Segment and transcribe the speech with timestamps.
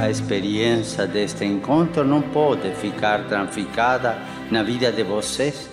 [0.00, 4.16] a experiência deste encontro não pode ficar traficada
[4.50, 5.68] na vida de vocês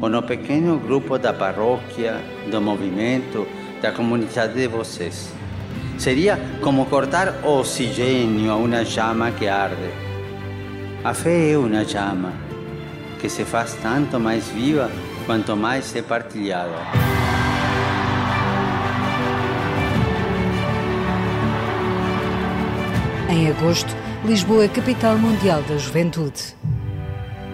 [0.00, 2.16] ou no pequeno grupo da paróquia,
[2.50, 3.46] do movimento,
[3.82, 5.30] da comunidade de vocês.
[5.98, 9.90] Seria como cortar oxigênio a uma chama que arde.
[11.04, 12.32] A fé é uma chama
[13.20, 14.90] que se faz tanto mais viva
[15.26, 17.25] quanto mais é partilhada.
[23.36, 26.56] Em agosto, Lisboa é capital mundial da juventude.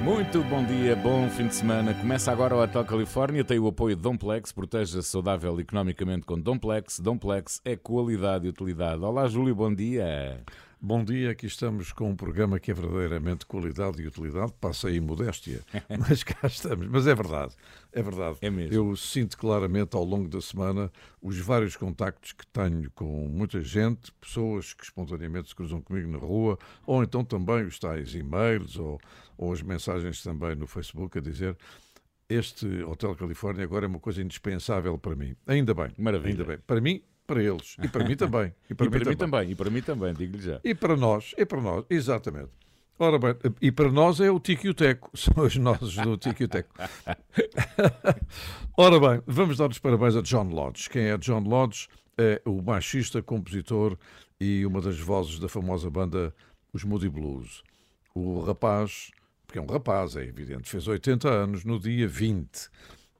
[0.04, 1.92] Muito bom dia, bom fim de semana.
[1.92, 7.00] Começa agora o Hotel Califórnia, tem o apoio de Domplex, proteja-se saudável economicamente com Domplex.
[7.00, 9.02] Domplex é qualidade e utilidade.
[9.02, 10.44] Olá, Júlio, bom dia.
[10.84, 14.98] Bom dia, aqui estamos com um programa que é verdadeiramente qualidade e utilidade, passa aí
[14.98, 15.60] modéstia,
[15.96, 16.88] mas cá estamos.
[16.88, 17.54] Mas é verdade,
[17.92, 18.38] é verdade.
[18.40, 18.74] É mesmo.
[18.74, 20.90] Eu sinto claramente ao longo da semana
[21.22, 26.18] os vários contactos que tenho com muita gente, pessoas que espontaneamente se cruzam comigo na
[26.18, 29.00] rua, ou então também os tais e-mails ou,
[29.38, 31.56] ou as mensagens também no Facebook a dizer
[32.28, 35.36] este Hotel Califórnia agora é uma coisa indispensável para mim.
[35.46, 35.92] Ainda bem.
[35.96, 36.32] Maravilha.
[36.32, 36.58] Ainda bem.
[36.66, 37.02] Para mim,
[37.32, 37.76] para eles.
[37.82, 38.52] E para mim também.
[38.68, 39.10] E para, e mim, para também.
[39.10, 39.50] mim, também.
[39.50, 40.60] E para mim também, digo-lhe já.
[40.62, 42.50] E para nós, e para nós, exatamente.
[42.98, 46.16] Ora bem, e para nós é o Tico e o Teco, são os nossos do
[46.16, 46.74] Tico e o Teco.
[48.76, 50.88] Ora bem, vamos dar os parabéns a John Lodge.
[50.90, 51.88] Quem é John Lodge?
[52.16, 53.96] É o baixista, compositor
[54.38, 56.34] e uma das vozes da famosa banda
[56.72, 57.62] Os Moody Blues.
[58.14, 59.10] O rapaz,
[59.46, 62.68] porque é um rapaz, é evidente, fez 80 anos no dia 20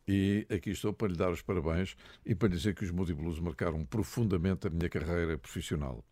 [0.07, 3.39] e aqui estou para lhe dar os parabéns e para dizer que os Moody Blues
[3.39, 6.05] marcaram profundamente a minha carreira profissional.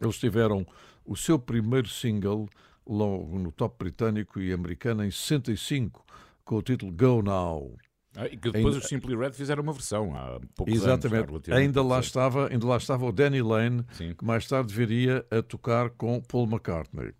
[0.00, 0.66] Eles tiveram
[1.04, 2.48] o seu primeiro single
[2.86, 6.04] logo no top britânico e americano em 65,
[6.44, 7.76] com o título Go Now.
[8.16, 8.78] Ah, e que depois ainda...
[8.78, 11.28] os Simply Red fizeram uma versão há poucos Exatamente.
[11.28, 11.48] anos.
[11.48, 14.14] Ainda lá, estava, ainda lá estava o Danny Lane, Sim.
[14.14, 17.12] que mais tarde viria a tocar com Paul McCartney.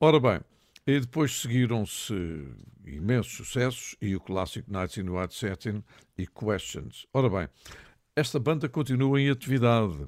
[0.00, 0.40] Ora bem,
[0.86, 2.14] e depois seguiram-se
[2.86, 5.82] imensos sucessos e o clássico Nights in White Satin
[6.16, 7.06] e Questions.
[7.12, 7.48] Ora bem,
[8.14, 10.06] esta banda continua em atividade.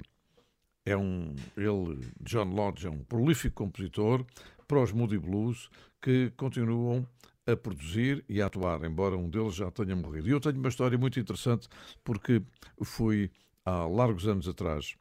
[0.86, 4.24] É um, ele, John Lodge, é um prolífico compositor
[4.66, 5.68] para os Moody Blues
[6.00, 7.06] que continuam
[7.46, 10.28] a produzir e a atuar, embora um deles já tenha morrido.
[10.28, 11.68] E eu tenho uma história muito interessante
[12.04, 12.42] porque
[12.82, 13.30] fui
[13.64, 14.94] há largos anos atrás,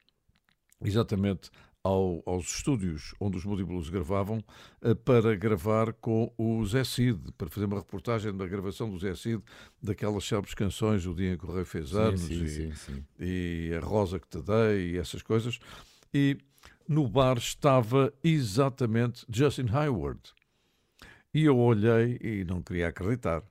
[0.82, 1.50] exatamente
[1.88, 4.44] ao, aos estúdios onde os Moody gravavam
[4.82, 9.16] eh, para gravar com o Zé Cid, para fazer uma reportagem da gravação do Zé
[9.16, 9.42] Cid
[9.82, 13.04] daquelas célebres canções, O Dia em que o Rei fez anos sim, sim, e, sim,
[13.20, 15.60] e, A Rosa que te dei e essas coisas.
[16.14, 16.38] E
[16.88, 20.20] no bar estava exatamente Justin Hayward.
[21.34, 23.44] E eu olhei e não queria acreditar.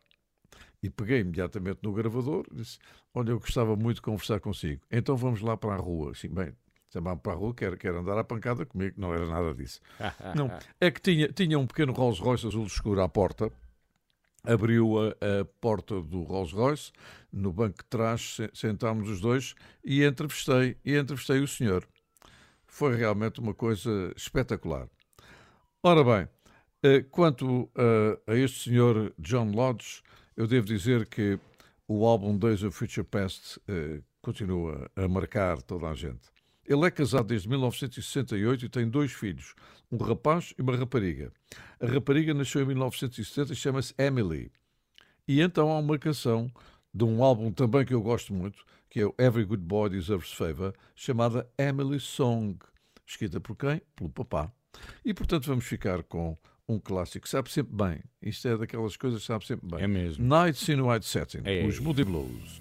[0.83, 2.79] E peguei imediatamente no gravador e disse:
[3.15, 4.83] Olha, eu gostava muito de conversar consigo.
[4.91, 6.13] Então vamos lá para a rua.
[6.13, 6.53] Assim, bem,
[6.93, 8.95] chamava para a rua, quer, quer andar à pancada comigo.
[8.99, 9.81] Não era nada disso.
[10.35, 13.51] não, é que tinha, tinha um pequeno Rolls Royce azul escuro à porta.
[14.45, 15.09] Abriu a,
[15.41, 16.93] a porta do Rolls Royce,
[17.33, 21.87] no banco de trás sentámos os dois e entrevistei, e entrevistei o senhor.
[22.65, 24.89] Foi realmente uma coisa espetacular.
[25.83, 26.29] Ora bem,
[26.83, 30.03] eh, quanto a, a este senhor John Lodge,
[30.37, 31.39] eu devo dizer que
[31.89, 36.36] o álbum Days of Future Past eh, continua a marcar toda a gente.
[36.69, 39.55] Ele é casado desde 1968 e tem dois filhos,
[39.91, 41.33] um rapaz e uma rapariga.
[41.81, 44.51] A rapariga nasceu em 1970 e chama-se Emily.
[45.29, 46.51] E então há uma canção
[46.93, 50.33] de um álbum também que eu gosto muito, que é o Every Good Boy Deserves
[50.33, 52.59] Favor, chamada Emily Song,
[53.07, 53.81] escrita por quem?
[53.95, 54.51] Pelo papá.
[55.05, 56.37] E portanto vamos ficar com
[56.69, 58.03] um clássico, sabe sempre bem.
[58.21, 59.83] Isto é daquelas coisas que sabe sempre bem.
[59.83, 60.25] É mesmo.
[60.27, 62.61] Nights in White Satin, é, os Moody Blues.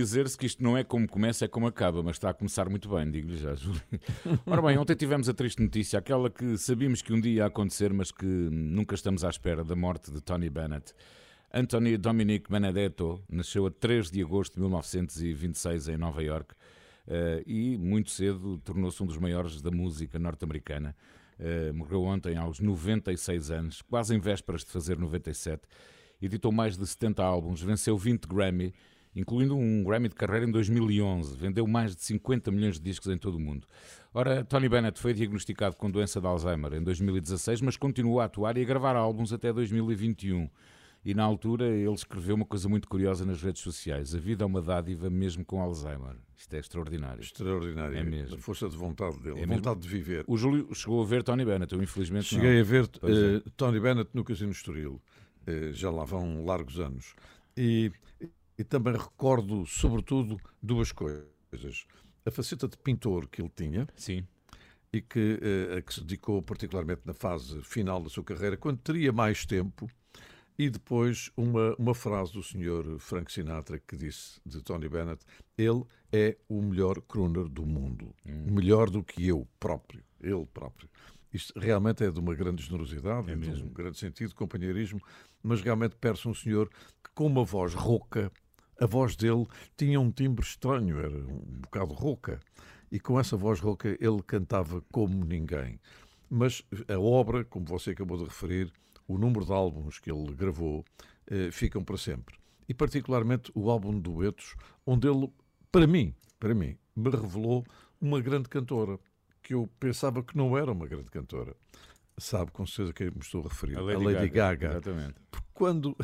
[0.00, 2.88] Dizer-se que isto não é como começa, é como acaba, mas está a começar muito
[2.88, 3.80] bem, digo-lhe já, Júlio.
[4.46, 7.92] Ora bem, ontem tivemos a triste notícia, aquela que sabíamos que um dia ia acontecer,
[7.92, 10.94] mas que nunca estamos à espera, da morte de Tony Bennett.
[11.52, 16.54] Anthony Dominic Benedetto nasceu a 3 de agosto de 1926 em Nova York
[17.06, 20.94] eh, e muito cedo tornou-se um dos maiores da música norte-americana.
[21.38, 25.62] Eh, morreu ontem aos 96 anos, quase em vésperas de fazer 97.
[26.22, 28.72] Editou mais de 70 álbuns, venceu 20 Grammy,
[29.14, 31.36] incluindo um Grammy de carreira em 2011.
[31.36, 33.66] Vendeu mais de 50 milhões de discos em todo o mundo.
[34.12, 38.56] Ora, Tony Bennett foi diagnosticado com doença de Alzheimer em 2016, mas continuou a atuar
[38.56, 40.48] e a gravar álbuns até 2021.
[41.02, 44.46] E na altura ele escreveu uma coisa muito curiosa nas redes sociais: A vida é
[44.46, 46.16] uma dádiva mesmo com Alzheimer.
[46.36, 47.22] Isto é extraordinário.
[47.22, 47.96] Extraordinário.
[47.96, 48.36] É mesmo.
[48.36, 50.24] A força de vontade dele, É a vontade de viver.
[50.26, 52.60] O Júlio chegou a ver Tony Bennett, eu infelizmente Cheguei não.
[52.60, 55.00] a ver eh, Tony Bennett no Casino Estoril.
[55.46, 57.14] Eh, já lá vão largos anos.
[57.56, 57.90] E,
[58.60, 61.86] e também recordo, sobretudo, duas coisas.
[62.26, 64.22] A faceta de pintor que ele tinha Sim,
[64.92, 68.76] e que, eh, a que se dedicou particularmente na fase final da sua carreira, quando
[68.76, 69.90] teria mais tempo.
[70.58, 75.24] E depois uma, uma frase do senhor Frank Sinatra que disse de Tony Bennett:
[75.56, 80.86] ele é o melhor crooner do mundo, melhor do que eu próprio, ele próprio.
[81.32, 85.00] Isto realmente é de uma grande generosidade, É de um grande sentido de companheirismo,
[85.42, 86.68] mas realmente perce um senhor
[87.02, 88.30] que, com uma voz rouca,
[88.80, 89.46] a voz dele
[89.76, 92.40] tinha um timbre estranho, era um bocado rouca.
[92.90, 95.78] E com essa voz rouca ele cantava como ninguém.
[96.28, 98.72] Mas a obra, como você acabou de referir,
[99.06, 100.84] o número de álbuns que ele gravou
[101.26, 102.36] eh, ficam para sempre.
[102.68, 104.54] E particularmente o álbum de duetos,
[104.86, 105.30] onde ele,
[105.70, 107.64] para mim, para mim, me revelou
[108.00, 108.98] uma grande cantora,
[109.42, 111.54] que eu pensava que não era uma grande cantora.
[112.16, 113.76] Sabe com certeza que me estou a referir.
[113.76, 115.14] A Lady, Gaga, Exatamente.
[115.30, 115.96] Porque quando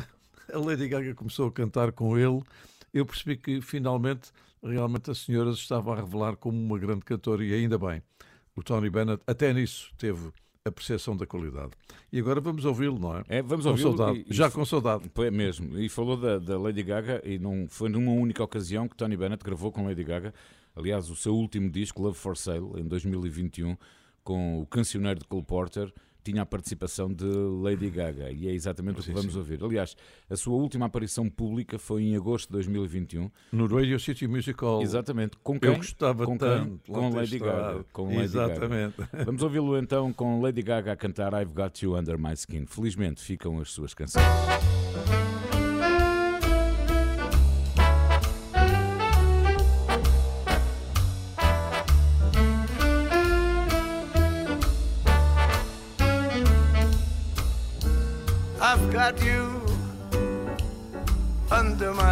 [0.53, 2.41] a Lady Gaga começou a cantar com ele,
[2.93, 4.31] eu percebi que finalmente,
[4.63, 8.01] realmente a senhora se estava a revelar como uma grande cantora e ainda bem.
[8.55, 10.31] O Tony Bennett, até nisso, teve
[10.65, 11.71] a percepção da qualidade.
[12.11, 13.23] E agora vamos ouvi-lo, não é?
[13.29, 13.95] É, vamos ouvi-lo.
[14.29, 15.09] Já com saudade.
[15.13, 15.79] Foi mesmo.
[15.79, 19.43] E falou da, da Lady Gaga e não foi numa única ocasião que Tony Bennett
[19.43, 20.33] gravou com Lady Gaga.
[20.75, 23.75] Aliás, o seu último disco, Love for Sale, em 2021,
[24.23, 25.91] com o cancioneiro de Cole Porter,
[26.31, 28.31] tinha a participação de Lady Gaga.
[28.31, 29.37] E é exatamente o que Sim, vamos sim.
[29.39, 29.63] ouvir.
[29.63, 29.95] Aliás,
[30.29, 33.29] a sua última aparição pública foi em agosto de 2021.
[33.51, 35.37] No Radio City Musical, Exatamente.
[35.41, 35.69] Com quem?
[35.69, 36.47] eu gostava com quem?
[36.47, 36.91] tanto.
[36.91, 37.85] lá Com Lady Gaga.
[37.93, 38.53] Com Lady Gaga.
[38.53, 38.95] Exatamente.
[39.25, 42.65] Vamos ouvi-lo então com Lady Gaga a cantar I've Got You Under My Skin.
[42.65, 44.25] Felizmente ficam as suas canções.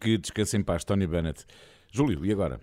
[0.00, 1.44] que descanse em paz, Tony Bennett.
[1.92, 2.60] Júlio, e agora?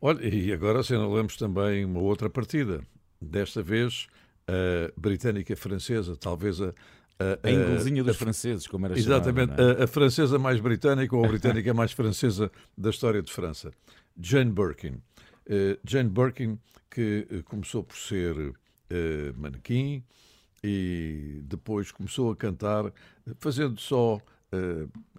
[0.00, 2.82] Olha, e agora assinalamos também uma outra partida.
[3.20, 4.06] Desta vez,
[4.46, 6.72] a britânica-francesa, talvez a.
[7.16, 9.80] A, A inglesinha dos a- franceses, como era Exatamente, chamada.
[9.80, 9.84] é?
[9.84, 13.70] a, francesa mais britânica ou a britânica mais francesa da história de França.
[14.20, 15.00] Jane Birkin.
[15.46, 16.58] Eh, Jane Birkin,
[16.90, 18.52] que eh, começou por ser
[18.90, 20.02] eh, manequim
[20.62, 22.92] e depois começou a cantar,
[23.38, 24.20] fazendo só,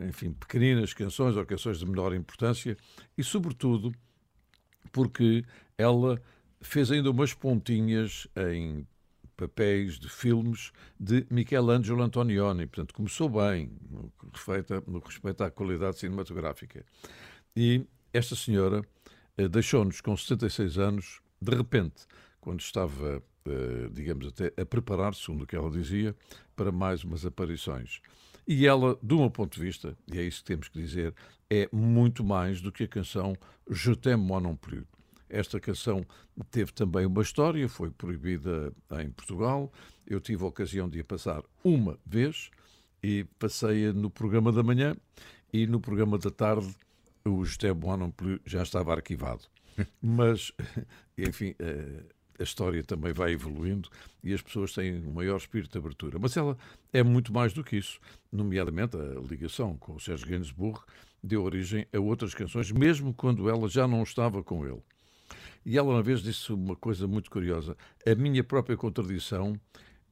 [0.02, 2.78] enfim, pequeninas canções ou canções de menor importância
[3.18, 3.94] e, sobretudo,
[4.92, 5.44] porque
[5.78, 6.22] ela
[6.62, 8.86] fez ainda umas pontinhas em
[9.36, 12.66] papéis de filmes de Michelangelo Antonioni.
[12.66, 16.86] Portanto, começou bem no que respeita, no que respeita à qualidade cinematográfica.
[17.56, 18.82] E esta senhora
[19.38, 22.06] eh, deixou-nos com 76 anos, de repente,
[22.40, 26.16] quando estava, eh, digamos, até a preparar-se, segundo o que ela dizia,
[26.56, 28.02] para mais umas aparições.
[28.48, 31.14] E ela, de um ponto de vista, e é isso que temos que dizer,
[31.50, 33.36] é muito mais do que a canção
[33.70, 34.86] Je t'aime moi non plus.
[35.28, 36.06] Esta canção
[36.52, 38.72] teve também uma história, foi proibida
[39.02, 39.72] em Portugal.
[40.06, 42.52] Eu tive a ocasião de a passar uma vez
[43.02, 44.96] e passei-a no programa da manhã
[45.52, 46.76] e no programa da tarde
[47.26, 49.42] o José Bonamplu já estava arquivado.
[50.00, 50.52] Mas,
[51.18, 52.04] enfim, eh,
[52.40, 53.90] a história também vai evoluindo
[54.24, 56.20] e as pessoas têm um maior espírito de abertura.
[56.20, 56.58] Mas ela
[56.92, 58.00] é muito mais do que isso,
[58.32, 60.80] nomeadamente a ligação com o Sérgio Gainsbourg
[61.24, 64.82] deu origem a outras canções, mesmo quando ela já não estava com ele.
[65.66, 67.76] E ela uma vez disse uma coisa muito curiosa:
[68.06, 69.60] a minha própria contradição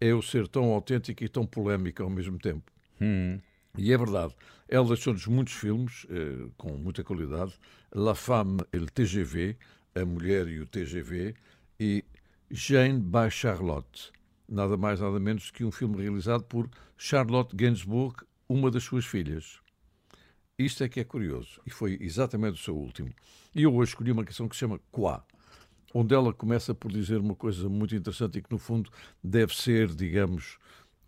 [0.01, 2.71] é eu ser tão autêntica e tão polémica ao mesmo tempo.
[2.99, 3.39] Hum.
[3.77, 4.35] E é verdade.
[4.67, 7.53] Ela deixou-nos muitos filmes eh, com muita qualidade.
[7.93, 9.55] La Femme et le TGV,
[9.95, 11.35] A Mulher e o TGV,
[11.79, 12.03] e
[12.55, 14.11] Jane by Charlotte.
[14.47, 18.15] Nada mais, nada menos que um filme realizado por Charlotte Gainsbourg,
[18.47, 19.59] uma das suas filhas.
[20.55, 23.11] Isto é que é curioso, e foi exatamente o seu último.
[23.55, 25.25] E eu hoje escolhi uma canção que se chama Quá,
[25.95, 28.91] onde ela começa por dizer uma coisa muito interessante e que, no fundo,
[29.23, 30.59] deve ser, digamos,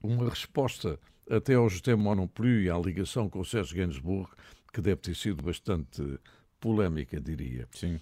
[0.02, 1.00] uma resposta
[1.30, 4.32] até ao José Monopoly e à ligação com o Sérgio Gainsbourg,
[4.74, 6.20] que deve ter sido bastante
[6.60, 7.68] polémica, diria.
[7.72, 8.00] Sim.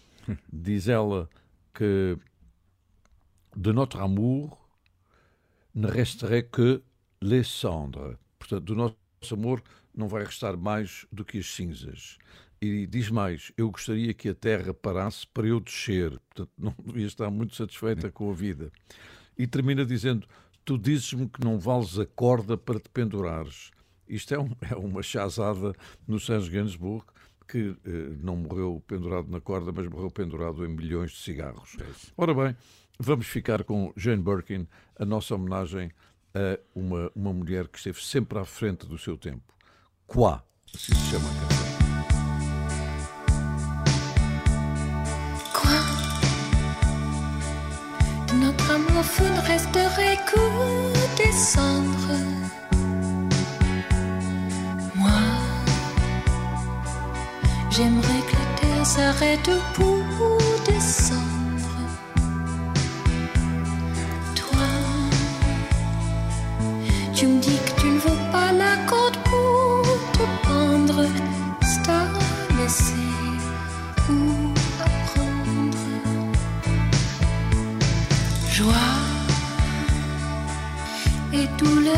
[0.49, 1.29] Diz ela
[1.73, 2.17] que
[3.55, 4.57] de notre amour
[5.75, 6.81] ne resterait que
[7.21, 8.17] les cendres.
[8.39, 8.95] Portanto, do nosso
[9.31, 9.61] amor
[9.95, 12.17] não vai restar mais do que as cinzas.
[12.61, 16.11] E diz mais: Eu gostaria que a terra parasse para eu descer.
[16.29, 18.71] Portanto, não devia estar muito satisfeita com a vida.
[19.37, 20.27] E termina dizendo:
[20.63, 23.71] Tu dizes-me que não vales a corda para te pendurares.
[24.07, 25.73] Isto é, um- é uma chazada
[26.07, 27.05] no Sérgio Gainsbourg,
[27.47, 31.75] que eh, não morreu pendurado na corda, mas morreu pendurado em milhões de cigarros.
[32.15, 32.55] Ora bem,
[33.03, 34.67] vamos ficar com Jane Birkin,
[34.97, 35.91] a nossa homenagem
[36.33, 39.53] a uma, uma mulher que esteve sempre à frente do seu tempo.
[40.07, 41.63] Quá, assim se chama a canção.
[48.39, 50.39] Notre amour fou ne resterait que
[51.17, 51.55] des.
[54.95, 55.21] Moi,
[57.69, 61.32] j'aimerais que la terre s'arrête pour descendre.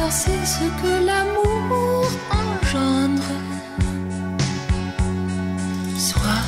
[0.10, 3.34] C'est ce que l'amour engendre.
[5.98, 6.46] Sois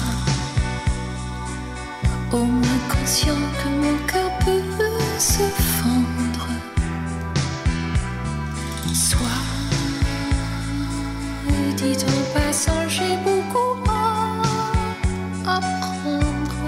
[2.32, 5.43] au moins conscient que mon cœur peut se
[5.80, 6.48] fendre.
[8.93, 9.43] Sois,
[11.78, 16.60] dit en passant, j'ai beaucoup à apprendre.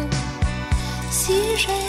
[1.11, 1.88] Si j'ai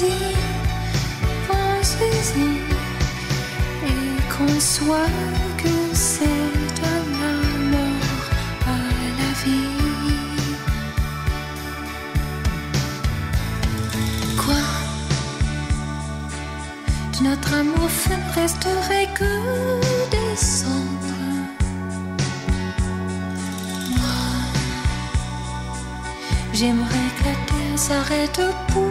[0.00, 0.34] Pensez-y,
[1.46, 2.50] pensez-y
[3.86, 5.10] Et conçois
[5.58, 7.36] que c'est de la
[7.74, 8.26] mort
[8.66, 8.78] à
[9.18, 9.76] la vie
[14.42, 14.62] Quoi
[17.18, 19.32] De notre amour fou ne resterait que
[20.10, 21.20] des cendres.
[23.90, 24.20] Moi,
[26.54, 28.89] j'aimerais que la terre s'arrête pour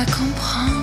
[0.00, 0.79] va comprendre.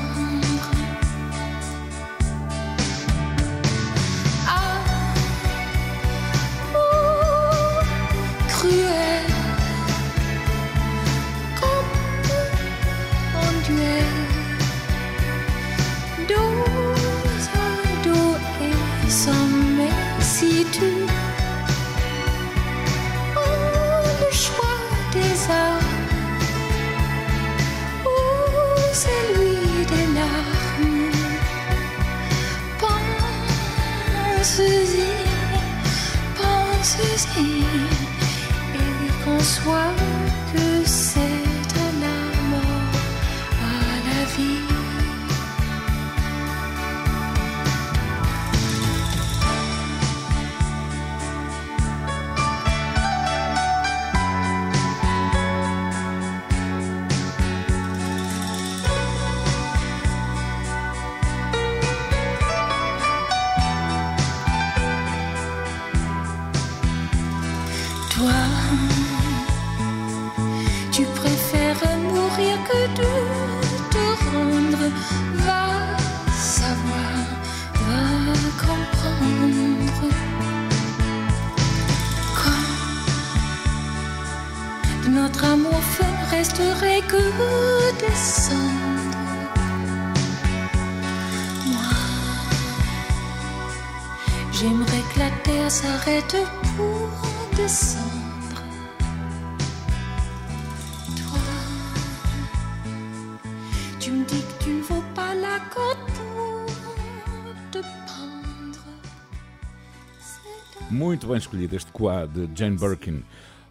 [111.27, 113.21] Muito bem escolhido este Qua de Jane Birkin.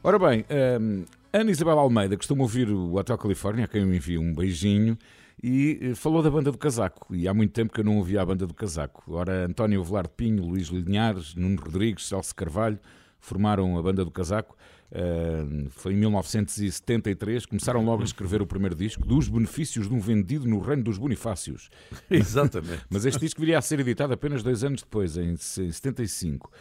[0.03, 0.45] Ora bem,
[0.79, 4.99] hum, Ana Isabel Almeida costuma ouvir o Hotel Califórnia, a quem eu envio um beijinho,
[5.43, 7.17] e eh, falou da banda do casaco.
[7.17, 9.03] E há muito tempo que eu não ouvia a banda do casaco.
[9.09, 12.79] Ora, António Velar de Pinho, Luís Linhares, Nuno Rodrigues, Celso Carvalho
[13.19, 14.55] formaram a banda do casaco.
[14.93, 19.99] Uh, foi em 1973, começaram logo a escrever o primeiro disco dos benefícios de um
[19.99, 21.71] vendido no reino dos Bonifácios.
[22.11, 22.85] Exatamente.
[22.91, 26.53] Mas este disco viria a ser editado apenas dois anos depois, em 75.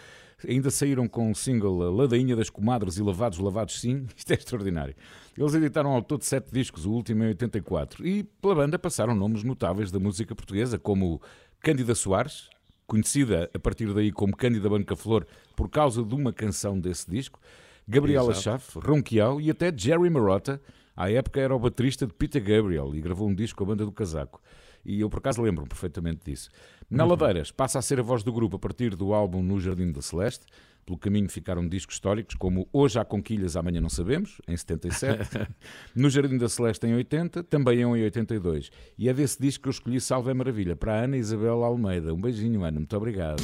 [0.48, 4.06] Ainda saíram com o single A Ladainha das Comadres e Lavados, Lavados Sim.
[4.15, 4.95] Isto é extraordinário.
[5.38, 8.06] Eles editaram ao todo sete discos, o último em 84.
[8.06, 11.21] E pela banda passaram nomes notáveis da música portuguesa, como
[11.60, 12.50] Cândida Soares,
[12.86, 17.39] conhecida a partir daí como Cândida Banca Flor por causa de uma canção desse disco,
[17.88, 18.34] Gabriela.
[18.34, 20.62] Schaff, Ronquial e até Jerry Marotta.
[20.95, 23.86] À época era o baterista de Peter Gabriel e gravou um disco com a banda
[23.86, 24.41] do casaco.
[24.86, 26.50] E eu por acaso lembro-me perfeitamente disso.
[26.89, 29.91] Na Ladeiras passa a ser a voz do grupo a partir do álbum No Jardim
[29.91, 30.45] da Celeste.
[30.86, 35.30] Pelo caminho ficaram discos históricos como Hoje há Conquilhas, Amanhã Não Sabemos, em 77.
[35.95, 37.43] no Jardim da Celeste, em 80.
[37.43, 38.69] Também em 82.
[38.98, 42.13] E é desse disco que eu escolhi Salve é Maravilha, para a Ana Isabel Almeida.
[42.13, 42.80] Um beijinho, Ana.
[42.80, 43.41] Muito obrigado.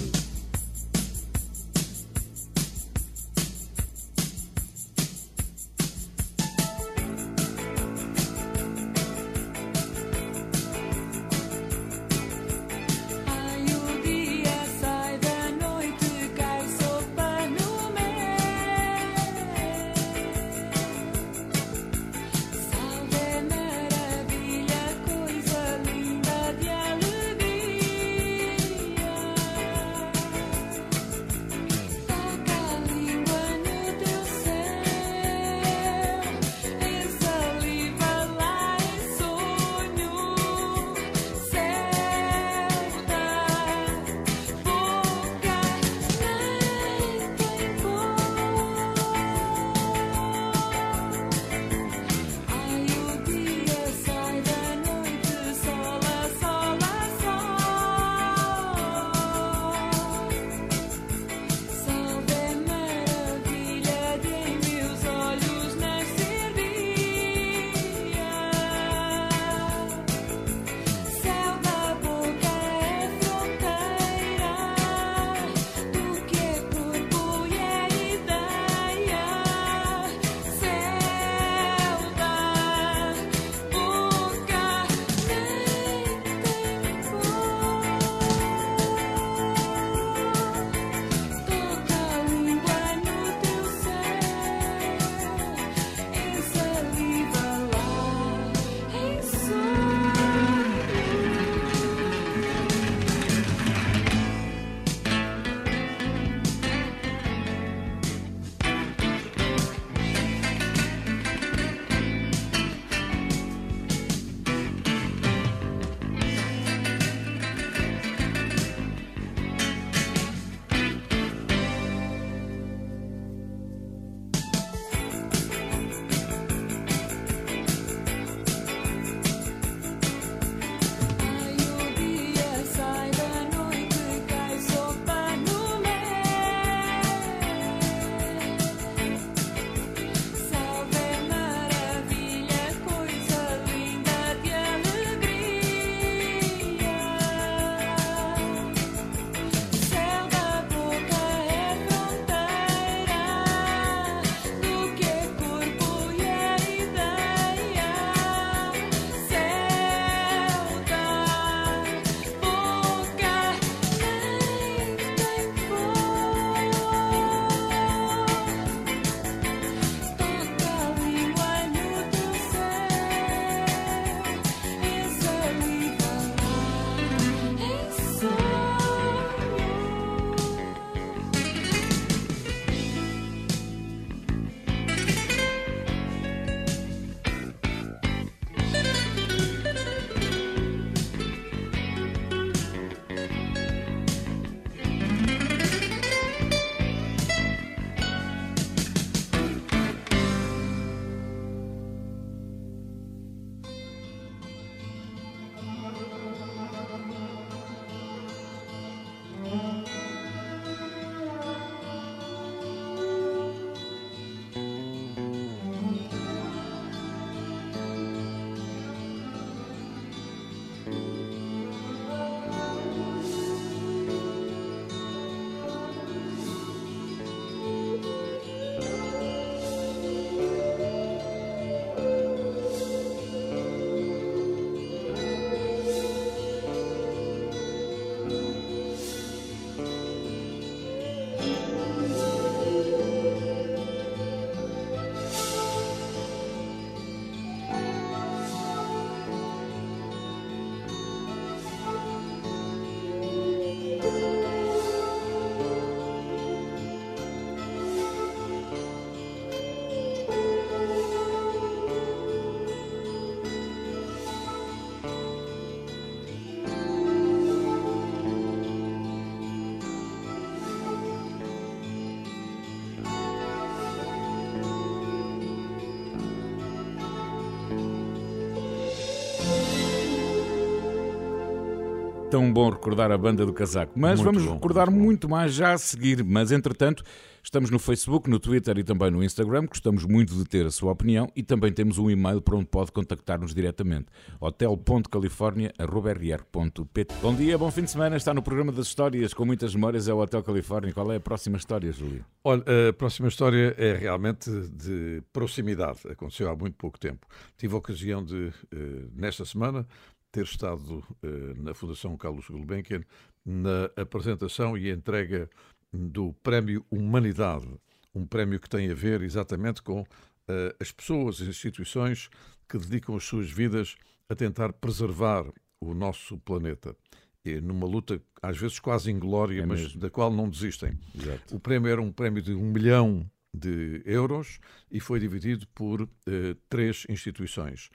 [282.32, 283.92] Tão bom recordar a banda do casaco.
[283.94, 286.24] Mas Muito vamos bom, recordar muito muito mais já a seguir.
[286.24, 287.04] Mas entretanto,
[287.44, 289.66] estamos no Facebook, no Twitter e também no Instagram.
[289.66, 292.94] Gostamos muito de ter a sua opinião e também temos um e-mail para onde pode
[292.94, 294.06] contactar-nos diretamente:
[294.40, 297.16] hotel.california.rr.pt.
[297.22, 298.16] Bom dia, bom fim de semana.
[298.16, 300.08] Está no programa das histórias com muitas memórias.
[300.08, 300.94] É o Hotel Califórnia.
[300.94, 302.24] Qual é a próxima história, Júlio?
[302.46, 306.00] Olha, a próxima história é realmente de proximidade.
[306.10, 307.28] Aconteceu há muito pouco tempo.
[307.58, 309.86] Tive a ocasião de, eh, nesta semana,
[310.32, 313.04] ter estado eh, na Fundação Carlos Gulbenkian
[313.46, 315.50] na apresentação e entrega
[315.92, 317.68] do Prémio Humanidade.
[318.14, 320.06] Um prémio que tem a ver exatamente com
[320.48, 322.30] eh, as pessoas, as instituições
[322.70, 323.96] que dedicam as suas vidas
[324.30, 325.46] a tentar preservar
[325.80, 326.96] o nosso planeta.
[327.44, 330.00] E numa luta, às vezes quase inglória, É mas mesmo.
[330.00, 330.98] da qual não desistem.
[331.16, 331.56] Exato.
[331.56, 336.56] O prémio era um prémio de um milhão de euros e foi dividido por eh,
[336.70, 337.90] três instituições.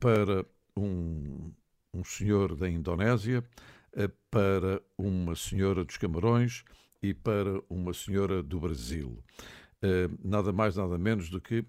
[0.00, 1.52] Para um,
[1.94, 3.44] um senhor da Indonésia,
[3.96, 6.64] eh, para uma senhora dos Camarões
[7.00, 9.22] e para uma senhora do Brasil.
[9.80, 11.64] Eh, nada mais, nada menos do que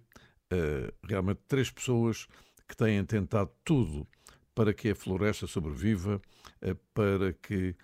[0.52, 2.28] eh, realmente três pessoas
[2.68, 4.08] que têm tentado tudo
[4.56, 6.20] para que a floresta sobreviva,
[6.94, 7.76] para que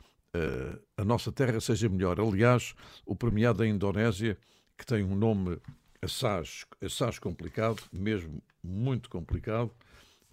[0.95, 2.17] a nossa terra seja melhor.
[2.17, 2.73] Aliás,
[3.05, 4.37] o premiado da Indonésia,
[4.77, 5.59] que tem um nome
[6.01, 9.69] assaz, assaz complicado, mesmo muito complicado,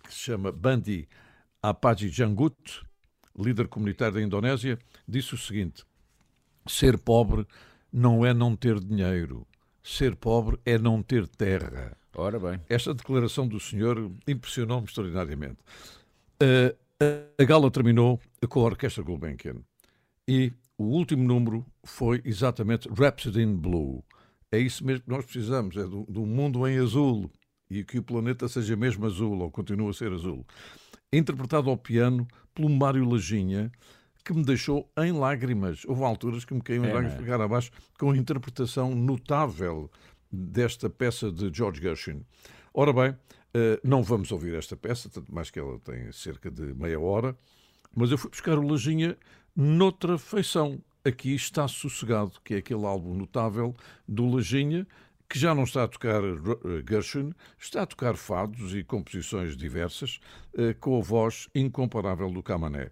[0.04, 1.08] que se chama Bandi
[1.62, 2.82] Apaji Janggut,
[3.38, 5.84] líder comunitário da Indonésia, disse o seguinte:
[6.66, 7.46] ser pobre
[7.92, 9.46] não é não ter dinheiro,
[9.82, 11.96] ser pobre é não ter terra.
[12.14, 12.60] Ora bem.
[12.68, 15.58] Esta declaração do senhor impressionou-me extraordinariamente.
[16.42, 16.76] Uh,
[17.40, 19.56] a- gala terminou com a Orquestra Gulbenkian
[20.26, 24.04] e o último número foi exatamente Rhapsody in Blue.
[24.50, 27.30] É isso mesmo que nós precisamos, é do, do mundo em azul
[27.70, 30.46] e que o planeta seja mesmo azul ou continue a ser azul.
[31.12, 33.72] Interpretado ao piano pelo Mário Lajinha,
[34.24, 35.84] que me deixou em lágrimas.
[35.86, 37.44] Houve alturas que me caíam em É, lágrimas não é?
[37.44, 39.90] abaixo com a interpretação notável
[40.30, 42.22] desta peça de George Gershwin.
[42.74, 43.16] Ora bem,
[43.54, 47.34] eh, não vamos ouvir esta peça, tanto mais que ela tem cerca de meia hora,
[47.96, 49.16] mas eu fui buscar o Lajinha
[49.56, 50.78] noutra feição.
[51.04, 53.74] Aqui está Sossegado, que é aquele álbum notável
[54.06, 54.86] do Lajinha,
[55.28, 60.20] que já não está a tocar eh, Gershwin, está a tocar fados e composições diversas,
[60.56, 62.90] eh, com a voz incomparável do Camané.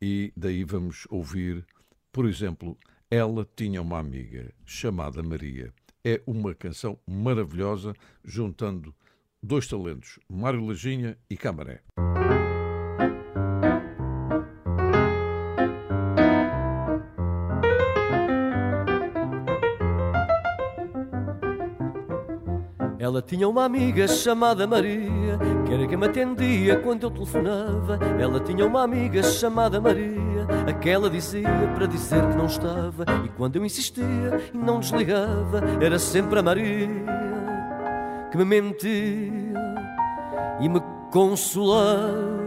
[0.00, 1.66] E daí vamos ouvir,
[2.10, 2.78] por exemplo,
[3.10, 5.72] Ela Tinha uma Amiga, chamada Maria.
[6.04, 7.92] É uma canção maravilhosa,
[8.24, 8.94] juntando
[9.42, 11.80] dois talentos, Mário Lajinha e Camané.
[23.28, 27.98] Tinha uma amiga chamada Maria, que era quem me atendia quando eu telefonava.
[28.18, 33.04] Ela tinha uma amiga chamada Maria, aquela dizia para dizer que não estava.
[33.26, 34.04] E quando eu insistia
[34.52, 36.88] e não desligava, era sempre a Maria
[38.30, 39.30] que me mentia
[40.58, 40.80] e me
[41.12, 42.37] consolava.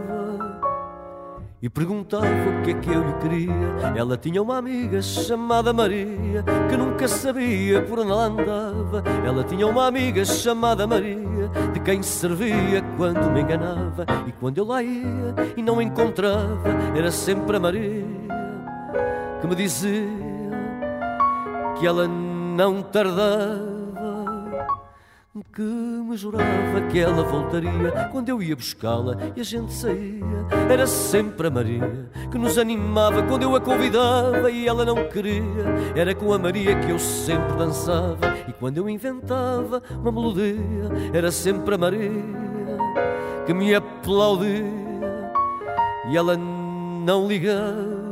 [1.62, 3.94] E perguntava o que é que eu lhe queria.
[3.96, 9.04] Ela tinha uma amiga chamada Maria, que nunca sabia por onde ela andava.
[9.24, 14.04] Ela tinha uma amiga chamada Maria, de quem servia quando me enganava.
[14.26, 18.22] E quando eu lá ia e não encontrava, era sempre a Maria
[19.40, 20.08] que me dizia
[21.76, 23.71] que ela não tardava
[25.54, 30.46] que me jurava que ela voltaria quando eu ia buscá-la e a gente saía.
[30.70, 35.42] Era sempre a Maria que nos animava quando eu a convidava e ela não queria.
[35.96, 40.60] Era com a Maria que eu sempre dançava e quando eu inventava uma melodia,
[41.14, 42.10] era sempre a Maria
[43.46, 44.66] que me aplaudia
[46.10, 48.02] e ela não ligava.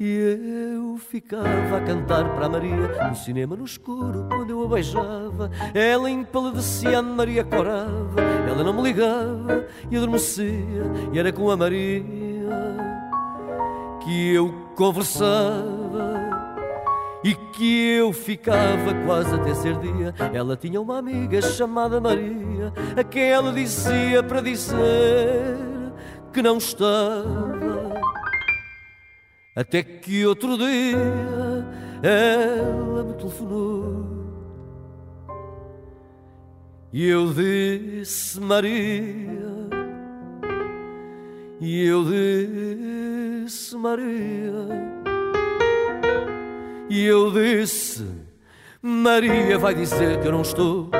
[0.00, 0.65] E
[0.98, 5.50] ficava a cantar para a Maria no cinema no escuro quando eu a beijava.
[5.74, 8.20] Ela empaledecia, a Maria corava.
[8.48, 10.82] Ela não me ligava e adormecia.
[11.12, 12.04] E era com a Maria
[14.04, 16.16] que eu conversava
[17.24, 20.14] e que eu ficava quase até ser dia.
[20.32, 25.56] Ela tinha uma amiga chamada Maria, a quem ela dizia para dizer
[26.32, 27.55] que não estava.
[29.56, 30.98] Até que outro dia
[32.02, 34.16] ela me telefonou
[36.92, 39.68] e eu disse Maria,
[41.60, 44.52] e eu disse Maria,
[46.88, 48.04] e eu disse
[48.80, 50.90] Maria vai dizer que eu não estou.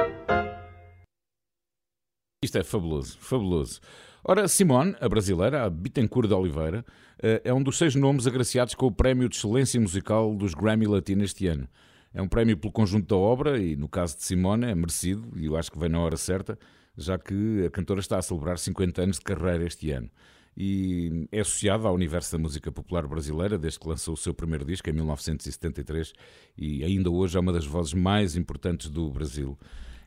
[2.43, 3.81] Isto é fabuloso, fabuloso.
[4.25, 6.85] Ora, Simone, a brasileira, a Bittencourt de Oliveira,
[7.23, 11.25] é um dos seis nomes agraciados com o Prémio de Excelência Musical dos Grammy Latino
[11.25, 11.67] este ano.
[12.13, 15.47] É um prémio pelo conjunto da obra e, no caso de Simone, é merecido e
[15.47, 16.59] eu acho que vem na hora certa,
[16.97, 20.11] já que a cantora está a celebrar 50 anos de carreira este ano.
[20.57, 24.65] E é associada ao universo da música popular brasileira desde que lançou o seu primeiro
[24.65, 26.15] disco em 1973
[26.57, 29.59] e ainda hoje é uma das vozes mais importantes do Brasil.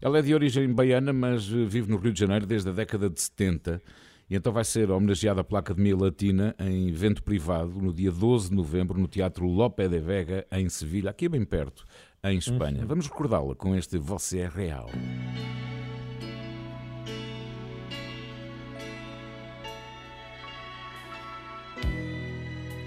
[0.01, 3.21] Ela é de origem baiana, mas vive no Rio de Janeiro desde a década de
[3.21, 3.79] 70
[4.29, 8.55] e então vai ser homenageada pela Academia Latina em evento privado no dia 12 de
[8.55, 11.83] novembro no Teatro Lope de Vega, em Sevilha, aqui bem perto,
[12.23, 12.85] em Espanha.
[12.85, 14.89] Vamos recordá-la com este Você é Real.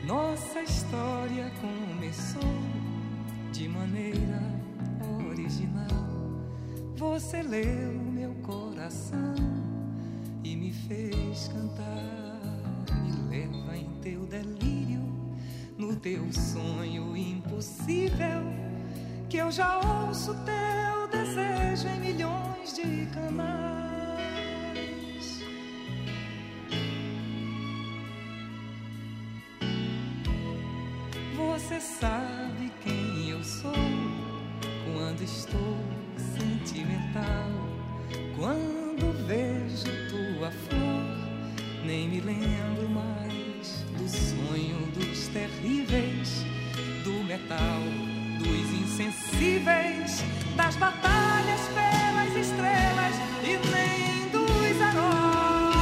[0.07, 2.43] Nossa história começou
[3.53, 4.41] de maneira
[5.29, 5.89] original.
[6.97, 9.52] Você leu meu coração
[10.93, 12.93] fez cantar.
[13.03, 15.03] Me leva em teu delírio,
[15.79, 18.43] no teu sonho impossível.
[19.29, 23.73] Que eu já ouço teu desejo em milhões de canais.
[31.37, 33.73] Você sabe quem eu sou
[34.93, 35.79] quando estou
[36.37, 37.82] sentimental.
[38.43, 41.17] Quando vejo tua flor,
[41.85, 46.45] nem me lembro mais do sonho dos terríveis,
[47.05, 47.81] do metal,
[48.41, 50.25] dos insensíveis,
[50.57, 55.77] das batalhas pelas estrelas e nem dos heróis.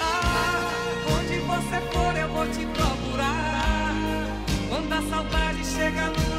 [0.00, 1.04] Ah,
[1.46, 3.92] você for eu vou te procurar.
[4.70, 6.33] Quando a saudade chega no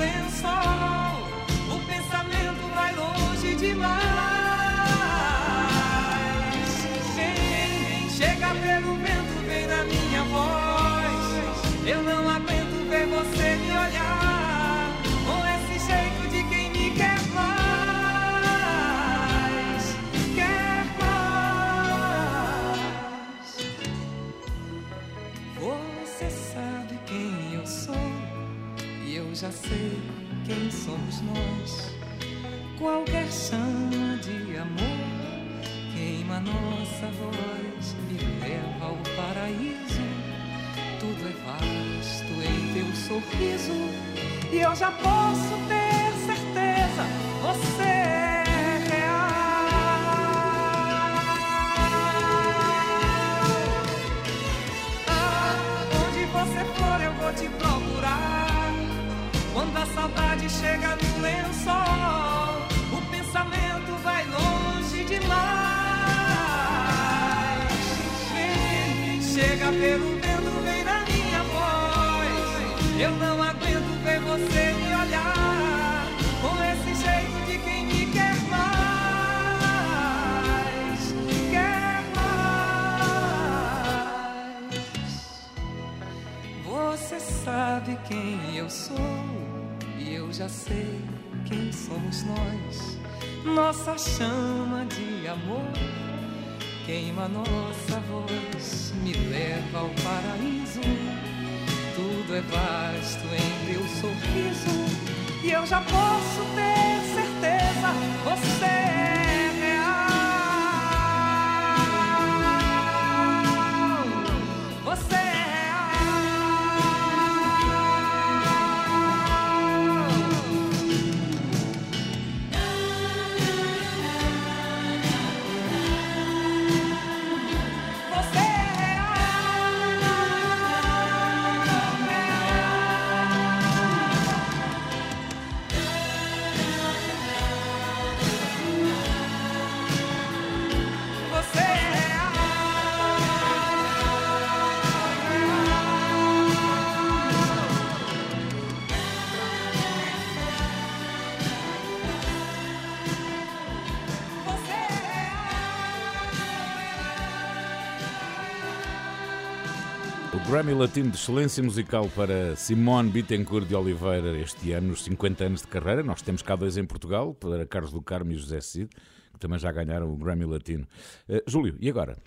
[160.55, 165.61] Grammy Latino de Excelência Musical para Simone Bittencourt de Oliveira este ano, nos 50 anos
[165.63, 166.01] de carreira.
[166.01, 168.87] Nós temos cá dois em Portugal, para Carlos do Carmo e José Cid,
[169.33, 170.87] que também já ganharam o Grammy Latino.
[171.27, 172.17] Eh, Júlio, e agora?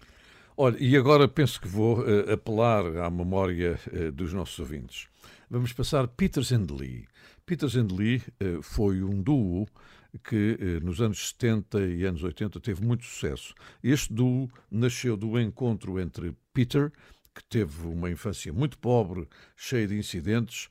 [0.59, 5.09] Olha, e agora penso que vou uh, apelar à memória uh, dos nossos ouvintes.
[5.49, 7.07] Vamos passar Peters and Lee.
[7.47, 9.67] Peters and Lee uh, foi um duo
[10.23, 13.55] que nos anos 70 e anos 80 teve muito sucesso.
[13.83, 16.91] Este duo nasceu do encontro entre Peter,
[17.39, 20.69] que teve uma infância muito pobre, cheia de incidentes,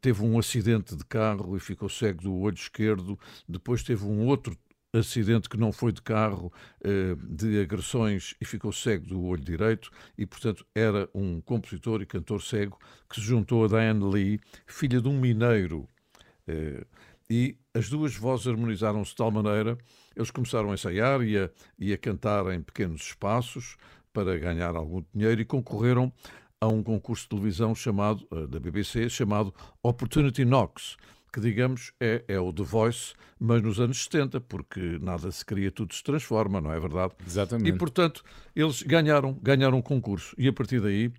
[0.00, 4.56] teve um acidente de carro e ficou cego do olho esquerdo, depois teve um outro
[4.92, 6.50] acidente que não foi de carro,
[6.82, 9.90] eh, de agressões e ficou cego do olho direito.
[10.16, 14.98] E, portanto, era um compositor e cantor cego que se juntou a Diane Lee, filha
[14.98, 15.86] de um mineiro.
[16.46, 16.86] Eh,
[17.30, 19.76] e as duas vozes harmonizaram-se de tal maneira,
[20.16, 23.76] eles começaram a ensaiar e a, e a cantar em pequenos espaços
[24.12, 26.12] para ganhar algum dinheiro e concorreram
[26.60, 30.96] a um concurso de televisão chamado, eh, da BBC chamado Opportunity Knocks
[31.32, 35.70] que digamos é, é o The Voice, mas nos anos 70, porque nada se cria,
[35.70, 37.14] tudo se transforma, não é verdade?
[37.26, 37.68] Exatamente.
[37.68, 38.22] E portanto,
[38.54, 41.12] eles ganharam, ganharam um concurso e a partir daí,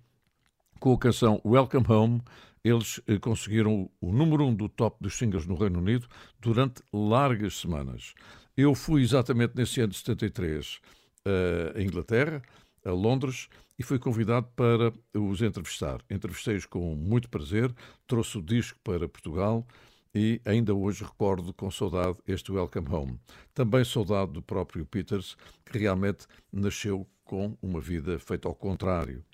[0.78, 2.22] com a canção Welcome Home,
[2.62, 6.06] eles eh, conseguiram o número um do top dos singles no Reino Unido
[6.38, 8.14] durante largas semanas.
[8.56, 10.80] Eu fui exatamente nesse ano de 73
[11.26, 12.42] uh, a Inglaterra,
[12.84, 16.02] a Londres, e fui convidado para os entrevistar.
[16.10, 17.74] Entrevistei-os com muito prazer,
[18.06, 19.66] trouxe o disco para Portugal
[20.14, 23.20] e ainda hoje recordo com saudade este Welcome Home.
[23.54, 29.24] Também saudade do próprio Peters, que realmente nasceu com uma vida feita ao contrário,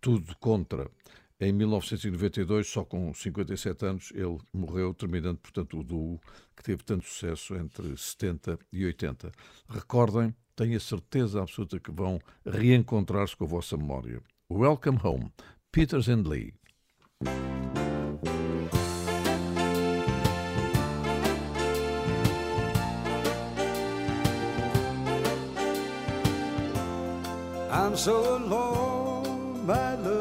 [0.00, 0.90] tudo contra.
[1.38, 6.20] Em 1992, só com 57 anos, ele morreu, terminando, portanto, o duo
[6.56, 9.30] que teve tanto sucesso entre 70 e 80.
[9.68, 14.20] Recordem, tenho a certeza absoluta que vão reencontrar-se com a vossa memória.
[14.50, 15.30] Welcome Home,
[15.70, 16.54] Peters and Lee.
[27.70, 30.15] I'm so alone, my love,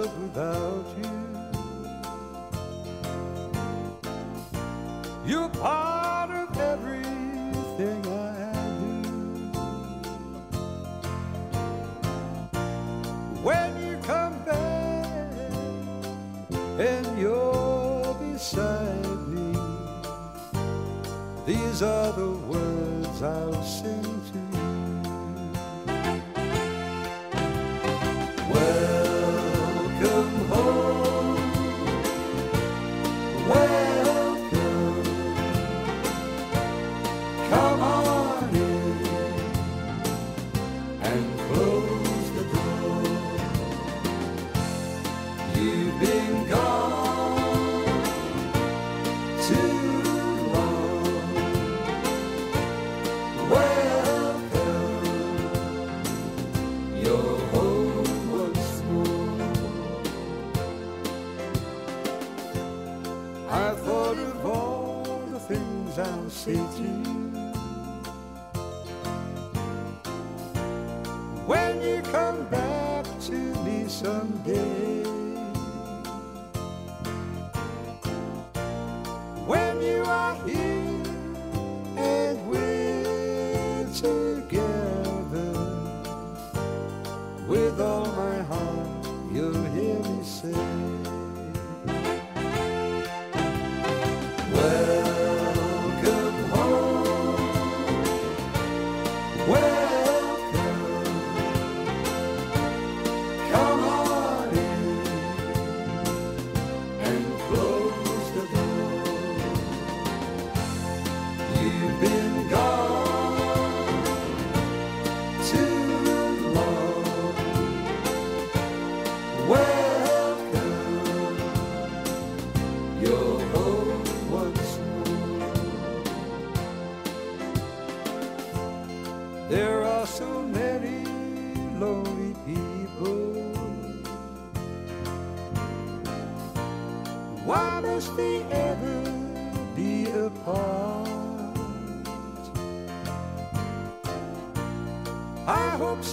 [23.15, 23.54] as I
[65.95, 67.25] the things I'll say to you
[71.45, 73.33] when you come back to
[73.63, 75.04] me someday.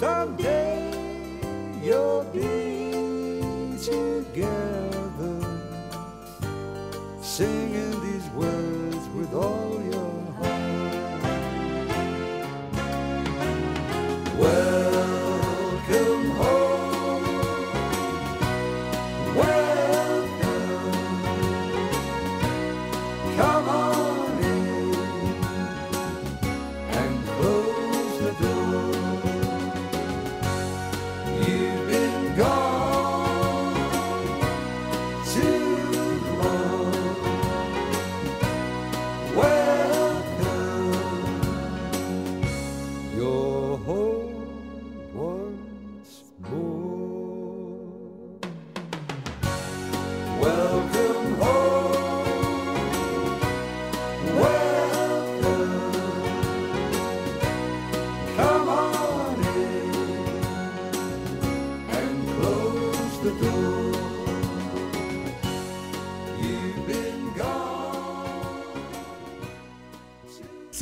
[0.02, 0.51] Someday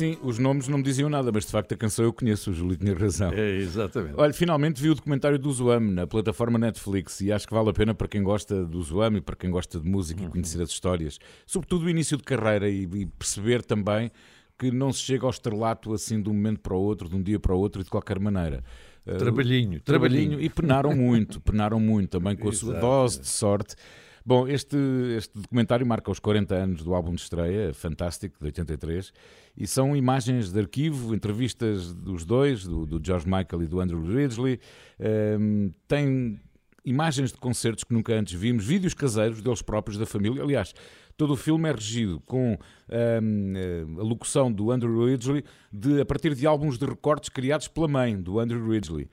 [0.01, 2.53] Sim, os nomes não me diziam nada, mas de facto a canção eu conheço, o
[2.55, 3.31] Júlio tinha razão.
[3.31, 4.15] É, exatamente.
[4.17, 7.73] Olha, finalmente vi o documentário do Zoam na plataforma Netflix e acho que vale a
[7.73, 10.71] pena para quem gosta do Zoam e para quem gosta de música e conhecer as
[10.71, 14.09] histórias, sobretudo o início de carreira e, e perceber também
[14.57, 17.21] que não se chega ao estrelato assim de um momento para o outro, de um
[17.21, 18.63] dia para o outro e de qualquer maneira.
[19.05, 20.41] Trabalhinho, trabalhinho trabalhinho.
[20.41, 23.75] e penaram muito, penaram muito também com a sua dose de sorte.
[24.23, 24.77] Bom, este,
[25.17, 29.11] este documentário marca os 40 anos do álbum de estreia, fantástico, de 83,
[29.57, 34.03] e são imagens de arquivo, entrevistas dos dois, do, do George Michael e do Andrew
[34.03, 34.59] Ridgely.
[34.99, 36.39] Ehm, tem
[36.85, 40.43] imagens de concertos que nunca antes vimos, vídeos caseiros deles próprios, da família.
[40.43, 40.73] Aliás,
[41.17, 42.59] todo o filme é regido com
[42.89, 45.43] ehm, eh, a locução do Andrew Ridgely
[45.73, 49.09] de, a partir de álbuns de recortes criados pela mãe do Andrew Ridgely.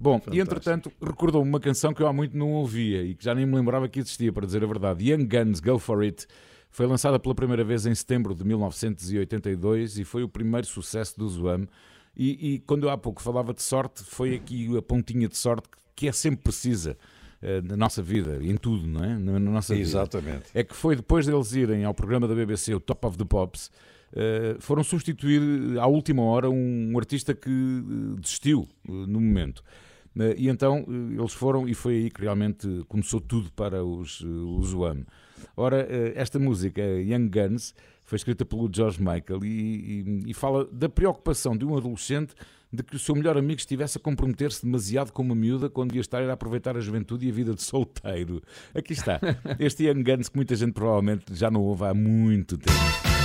[0.00, 3.34] Bom, e entretanto recordou-me uma canção que eu há muito não ouvia e que já
[3.34, 5.12] nem me lembrava que existia, para dizer a verdade.
[5.12, 6.26] Young Guns, Go For It.
[6.70, 11.28] Foi lançada pela primeira vez em setembro de 1982 e foi o primeiro sucesso do
[11.28, 11.68] Zoam.
[12.16, 15.68] E, e quando eu há pouco falava de sorte, foi aqui a pontinha de sorte
[15.94, 16.96] que é sempre precisa
[17.42, 19.18] eh, na nossa vida, em tudo, não é?
[19.18, 19.86] Na, nossa vida.
[19.86, 20.44] Exatamente.
[20.54, 23.70] É que foi depois deles irem ao programa da BBC, o Top of the Pops,
[24.14, 29.62] eh, foram substituir à última hora um, artista que eh, desistiu no momento.
[30.18, 34.22] Eh, E então eh, eles foram e foi aí que realmente começou tudo para os,
[34.22, 35.04] eh, os Zoam.
[35.56, 40.66] Ora, eh, esta música, Young Guns, foi escrita pelo George Michael e, e- e fala
[40.72, 42.34] da preocupação de um adolescente
[42.72, 46.00] de que o seu melhor amigo estivesse a comprometer-se demasiado com uma miúda quando devia
[46.02, 48.40] estar a aproveitar a juventude e a vida de solteiro.
[48.74, 49.18] Aqui está,
[49.58, 53.19] este Young Guns que muita gente provavelmente já não ouve há muito tempo.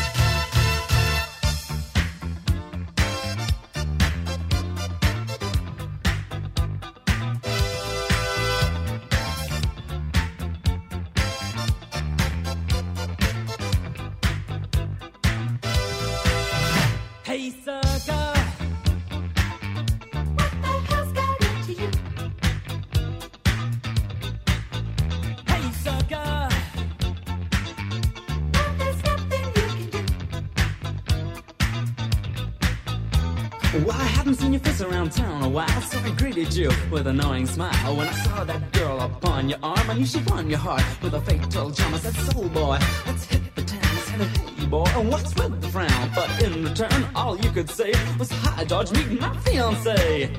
[39.96, 41.94] I she won your heart with a fatal charm.
[41.94, 43.80] I said, soul boy, let's hit the town.
[43.82, 46.12] I said, hey boy, and what's with the frown?
[46.14, 50.30] But in return, all you could say was, hi George, meet my fiance.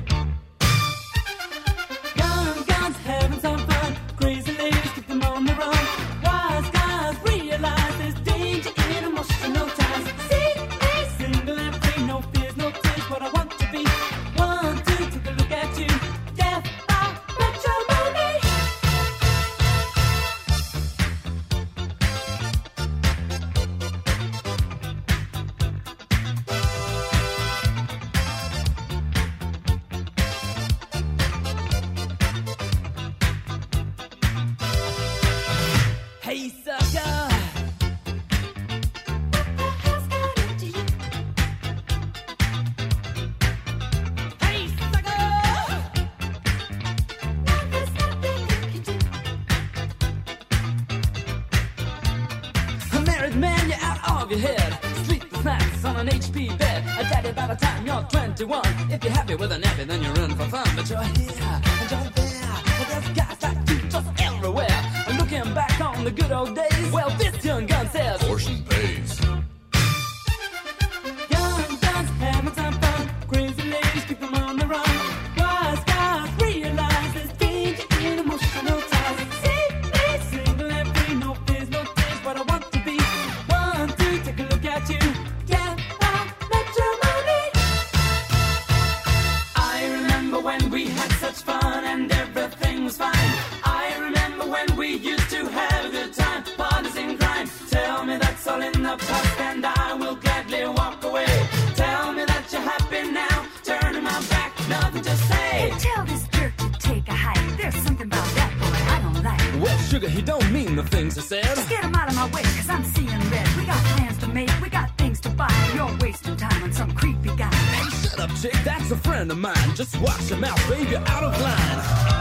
[110.17, 111.43] He don't mean the things he said.
[111.43, 113.47] Just get him out of my way, cause I'm seeing red.
[113.55, 115.53] We got plans to make, we got things to buy.
[115.75, 117.53] You're wasting time on some creepy guy.
[117.53, 119.75] Hey, shut up, chick, that's a friend of mine.
[119.75, 122.16] Just watch your mouth, baby, out of line.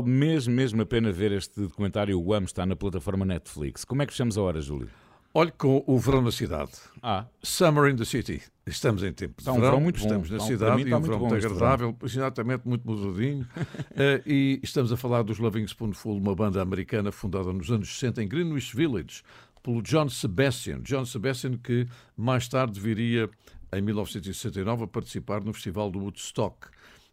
[0.00, 2.20] Vale mesmo, mesmo a pena ver este documentário.
[2.20, 3.84] O AM está na plataforma Netflix.
[3.84, 4.88] Como é que fechamos a hora, Júlio?
[5.34, 6.70] Olhe com o verão na cidade.
[7.02, 7.26] Ah.
[7.42, 8.40] Summer in the City.
[8.66, 10.04] Estamos em tempo de Está um verão, verão muito bom.
[10.06, 13.46] estamos na Está um- cidade mim e um verão bom muito agradável, exatamente muito mudadinho.
[13.96, 18.22] Eh, e estamos a falar dos Loving Spoonful, uma banda americana fundada nos anos 60
[18.22, 19.22] em Greenwich Village,
[19.62, 20.80] pelo John Sebastian.
[20.82, 21.86] John Sebastian que
[22.16, 23.28] mais tarde viria,
[23.72, 26.68] em 1969, a participar no Festival do Woodstock.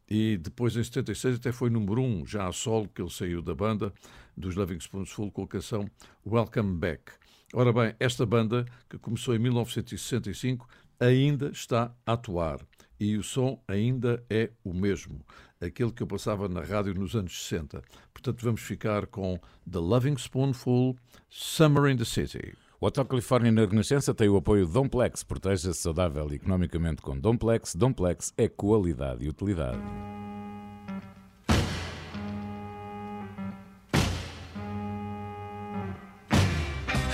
[0.09, 3.55] E depois, em 76, até foi número um, já a solo, que ele saiu da
[3.55, 3.91] banda
[4.37, 5.89] dos Loving Spoonful com a canção
[6.25, 7.13] Welcome Back.
[7.53, 10.67] Ora bem, esta banda, que começou em 1965,
[10.99, 12.59] ainda está a atuar.
[12.99, 15.25] E o som ainda é o mesmo,
[15.59, 17.81] aquele que eu passava na rádio nos anos 60.
[18.13, 19.39] Portanto, vamos ficar com
[19.69, 20.95] The Loving Spoonful,
[21.29, 22.53] Summer in the City.
[22.85, 25.23] O Hotel Califórnia na Renascença tem o apoio Domplex.
[25.23, 27.73] Proteja-se saudável e economicamente com Domplex.
[27.73, 29.79] Domplex é qualidade e utilidade.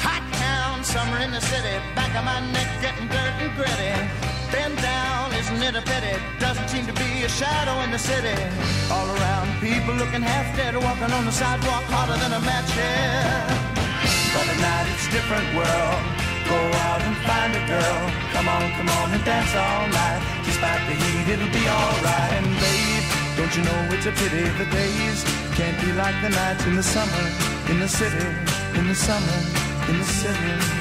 [0.04, 1.80] Hot town, summer in the city.
[1.96, 3.96] Back of my neck getting dirt and gritty.
[4.52, 6.20] Bend down, isn't it a pity?
[6.38, 8.36] Doesn't seem to be a shadow in the city.
[8.92, 13.71] All around, people looking half dead, walking on the sidewalk harder than a match head.
[14.34, 16.02] But at night it's a different world.
[16.48, 18.02] Go out and find a girl.
[18.34, 20.22] Come on, come on and dance all night.
[20.48, 22.32] Despite the heat, it'll be alright.
[22.40, 23.06] And babe,
[23.38, 25.24] don't you know it's a pity the days
[25.56, 27.26] can't be like the nights in the summer,
[27.70, 28.28] in the city,
[28.80, 29.38] in the summer,
[29.90, 30.81] in the city.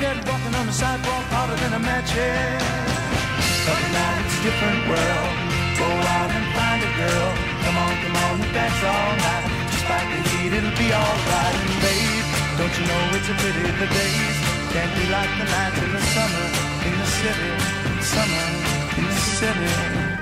[0.00, 2.60] Dead, walking on the sidewalk harder than a match head.
[3.66, 5.34] But now it's a different world.
[5.78, 7.30] Go out and find a girl.
[7.64, 9.46] Come on, come on, and dance all night.
[9.70, 11.56] Despite the heat, it'll be alright.
[11.64, 12.26] And babe,
[12.58, 14.36] don't you know it's a pity the days
[14.74, 16.46] can't be like the nights in the summer
[16.88, 17.50] in the city.
[18.02, 18.46] Summer
[18.98, 20.13] in the city.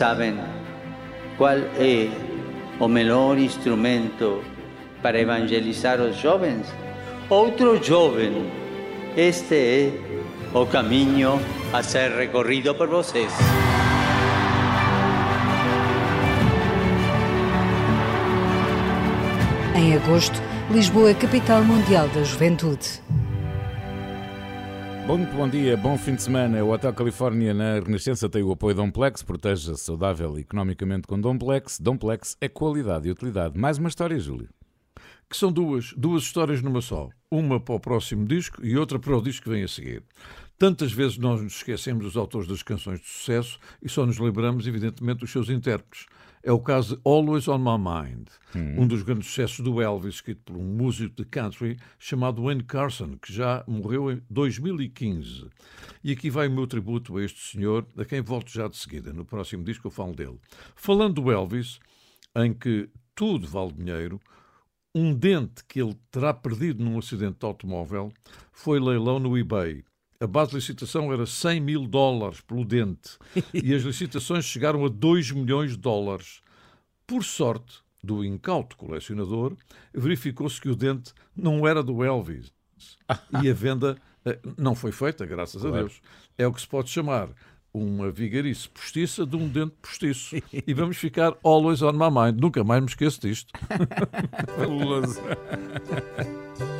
[0.00, 0.34] Sabem
[1.36, 2.08] qual é
[2.82, 4.42] o melhor instrumento
[5.02, 6.66] para evangelizar os jovens?
[7.28, 8.50] Outro jovem.
[9.14, 11.38] Este é o caminho
[11.70, 13.30] a ser recorrido por vocês.
[19.76, 20.40] Em agosto,
[20.70, 23.02] Lisboa é capital mundial da juventude.
[25.10, 26.62] Bom, bom dia, bom fim de semana.
[26.62, 29.24] O Hotel Califórnia na Renascença tem o apoio Domplex.
[29.24, 31.80] Proteja-se saudável e economicamente com Domplex.
[31.80, 33.58] Domplex é qualidade e utilidade.
[33.58, 34.48] Mais uma história, Júlio.
[35.28, 37.08] que são duas, duas histórias numa só.
[37.28, 40.04] Uma para o próximo disco e outra para o disco que vem a seguir.
[40.56, 44.64] Tantas vezes nós nos esquecemos dos autores das canções de sucesso e só nos lembramos,
[44.68, 46.06] evidentemente, dos seus intérpretes.
[46.42, 50.40] É o caso de Always on My Mind, um dos grandes sucessos do Elvis, escrito
[50.44, 55.48] por um músico de country chamado Wayne Carson, que já morreu em 2015.
[56.02, 59.12] E aqui vai o meu tributo a este senhor, a quem volto já de seguida.
[59.12, 60.40] No próximo disco eu falo dele.
[60.74, 61.78] Falando do Elvis,
[62.34, 64.18] em que tudo vale dinheiro,
[64.94, 68.10] um dente que ele terá perdido num acidente de automóvel
[68.50, 69.84] foi leilão no eBay.
[70.22, 73.16] A base de licitação era 100 mil dólares pelo dente
[73.54, 76.42] e as licitações chegaram a 2 milhões de dólares.
[77.06, 79.56] Por sorte do incauto colecionador,
[79.94, 82.52] verificou-se que o dente não era do Elvis
[83.42, 85.86] e a venda Eh, Não foi feita, graças a Claro.
[85.86, 86.02] Deus.
[86.36, 87.30] É o que se pode chamar
[87.72, 90.36] uma vigarice postiça de um dente postiço.
[90.52, 92.38] e vamos ficar always on my mind.
[92.38, 93.50] Nunca mais me esqueço disto.
[94.58, 95.18] Fabuloso.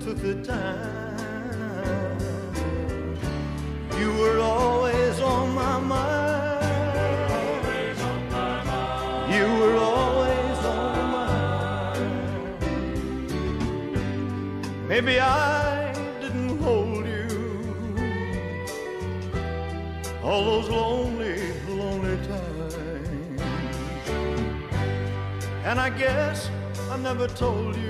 [0.00, 2.18] took the time.
[3.98, 6.70] You were always on my mind.
[9.34, 11.98] You were always on my mind.
[14.88, 15.92] Maybe I
[16.22, 17.28] didn't hold you
[20.22, 22.74] all those lonely, lonely times.
[25.64, 26.48] And I guess
[26.90, 27.89] I never told you.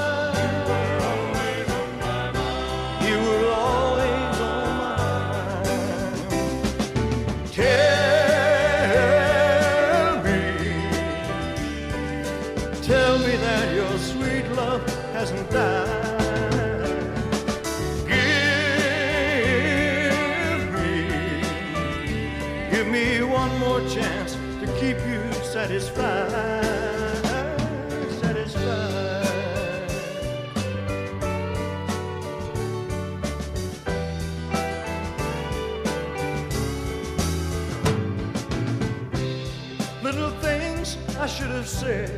[41.61, 42.09] Have said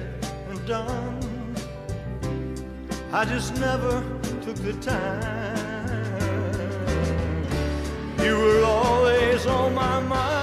[0.49, 1.53] and done.
[3.11, 4.01] I just never
[4.41, 5.57] took the time.
[8.23, 10.42] You were always on my mind.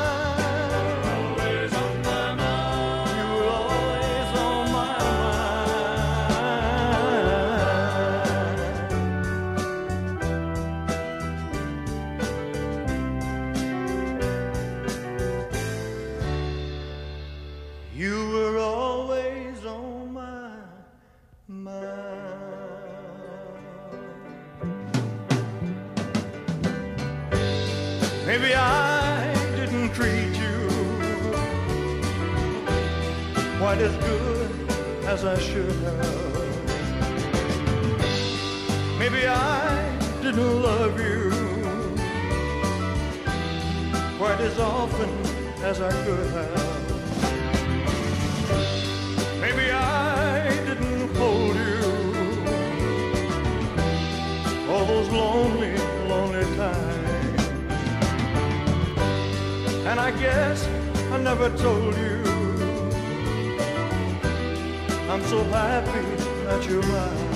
[35.20, 36.38] As I should have.
[38.98, 41.30] Maybe I didn't love you
[44.16, 45.10] quite as often
[45.62, 46.90] as I could have.
[49.42, 51.82] Maybe I didn't hold you
[54.70, 55.76] all those lonely,
[56.08, 57.42] lonely times.
[59.84, 60.66] And I guess
[61.12, 62.29] I never told you
[65.10, 66.06] I'm so happy
[66.44, 67.30] that you're mine.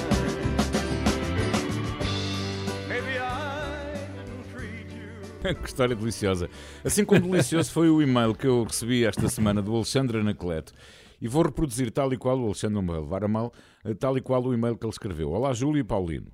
[5.61, 6.49] Que história deliciosa.
[6.85, 10.72] Assim como delicioso foi o e-mail que eu recebi esta semana do Alexandre Anacleto.
[11.20, 13.53] E vou reproduzir tal e qual, o Alexandre não vai levar a mal,
[13.85, 15.33] eh, tal e qual o e-mail que ele escreveu.
[15.33, 16.29] Olá, Júlio e Paulino.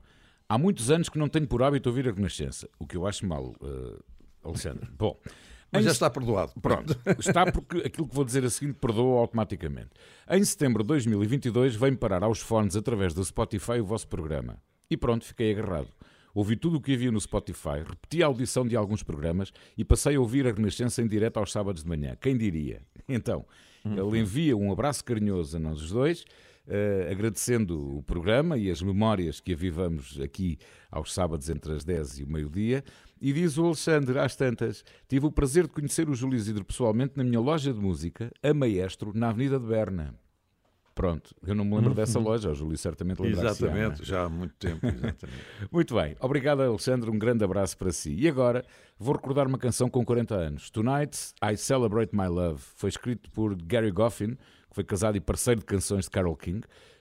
[0.47, 3.27] Há muitos anos que não tenho por hábito ouvir a Renascença, o que eu acho
[3.27, 3.99] mal, eh,
[4.45, 4.89] Alexandre.
[4.97, 5.17] Bom,
[5.73, 6.53] Mas em já está perdoado.
[6.61, 9.91] Pronto, está porque aquilo que vou dizer a seguir perdoa automaticamente.
[10.29, 14.59] Em setembro de 2022 vem parar aos fones através do Spotify o vosso programa.
[14.91, 15.89] E pronto, fiquei agarrado.
[16.35, 20.17] Ouvi tudo o que havia no Spotify, repeti a audição de alguns programas e passei
[20.17, 22.17] a ouvir a Renascença em direto aos sábados de manhã.
[22.21, 22.83] Quem diria?
[23.13, 23.45] Então,
[23.85, 26.25] ele envia um abraço carinhoso a nós os dois,
[26.69, 30.59] eh, agradecendo o programa e as memórias que avivamos aqui
[30.93, 32.85] aos sábados entre as 10 e o meio-dia.
[33.21, 37.13] E diz o Alexandre, às tantas, tive o prazer de conhecer o Júlio Isidro pessoalmente
[37.17, 40.15] na minha loja de música, a Maestro, na Avenida de Berna.
[40.95, 43.65] Pronto, eu não me lembro dessa loja, o Júlio certamente lembra-se.
[43.65, 44.81] Exatamente, já há muito tempo.
[45.71, 48.15] Muito bem, obrigado Alexandre, um grande abraço para si.
[48.15, 48.65] E agora
[48.99, 50.71] vou recordar uma canção com 40 anos.
[50.71, 52.61] Tonight I Celebrate My Love.
[52.77, 56.61] Foi escrito por Gary Goffin, que foi casado e parceiro de canções de Carole King.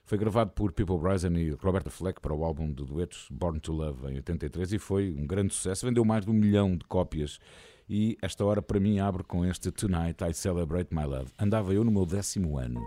[0.09, 3.71] Foi gravado por People Bryson e Roberta Fleck para o álbum de duetos Born to
[3.71, 5.85] Love em 83 e foi um grande sucesso.
[5.85, 7.39] Vendeu mais de um milhão de cópias
[7.87, 11.31] E esta hora para mim abre com este Tonight I Celebrate My Love.
[11.37, 12.81] Andava eu no meu décimo ano.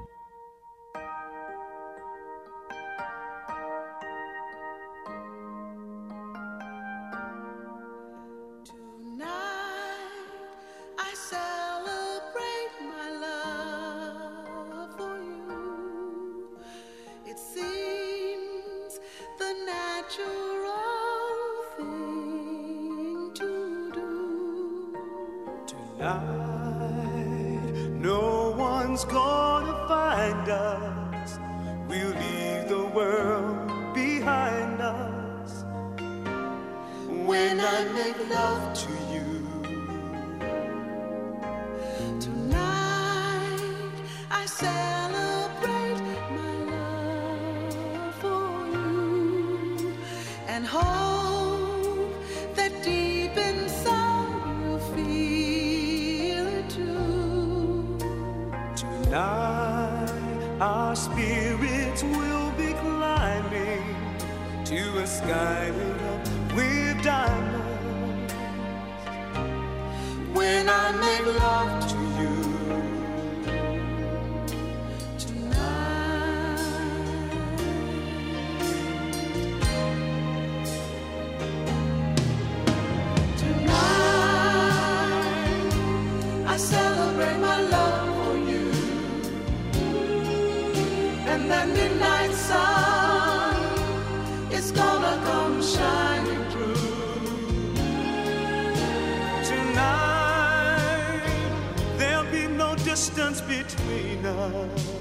[103.93, 104.91] 为难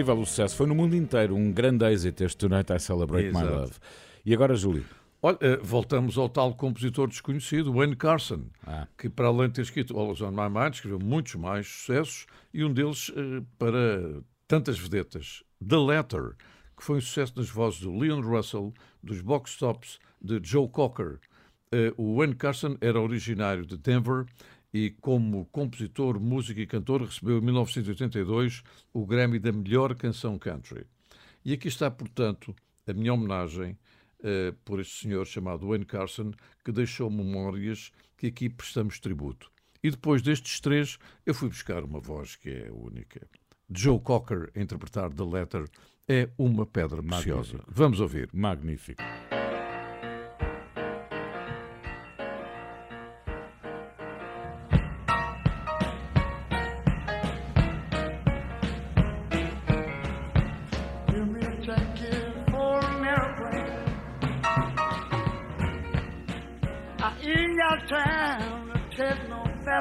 [0.00, 3.40] incrível o sucesso, foi no mundo inteiro um grande êxito este Tonight I Celebrate My
[3.40, 3.54] Exato.
[3.54, 3.72] Love.
[4.24, 4.84] E agora, Júlio?
[5.22, 8.86] Olha, eh, voltamos ao tal compositor desconhecido, Wayne Carson, Ah.
[8.96, 12.64] que para além de ter escrito Always on My Mind, escreveu muitos mais sucessos e
[12.64, 16.34] um deles eh, para tantas vedetas, The Letter,
[16.76, 18.72] que foi um sucesso nas vozes do Leon Russell,
[19.02, 21.18] dos Box Tops, de Joe Cocker.
[21.72, 24.24] Eh, O Wayne Carson era originário de Denver
[24.72, 28.62] e, como compositor, músico e cantor, recebeu em 1982
[28.92, 30.86] o Grammy da melhor canção country.
[31.44, 32.54] E aqui está, portanto,
[32.86, 33.76] a minha homenagem
[34.22, 36.32] eh, por este senhor chamado Wayne Carson,
[36.64, 39.50] que deixou memórias que aqui prestamos tributo.
[39.82, 43.26] E depois destes três, eu fui buscar uma voz que é única.
[43.70, 45.70] Joe Cocker a interpretar The Letter
[46.06, 47.52] é uma pedra preciosa.
[47.54, 47.64] Magnífico.
[47.68, 48.28] Vamos ouvir.
[48.32, 49.02] Magnífico.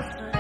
[0.02, 0.39] No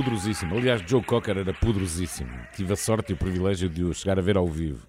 [0.00, 0.56] poderosíssima.
[0.56, 2.30] Aliás, Joe Cocker era poderosíssimo.
[2.56, 4.86] Tive a sorte e o privilégio de o chegar a ver ao vivo.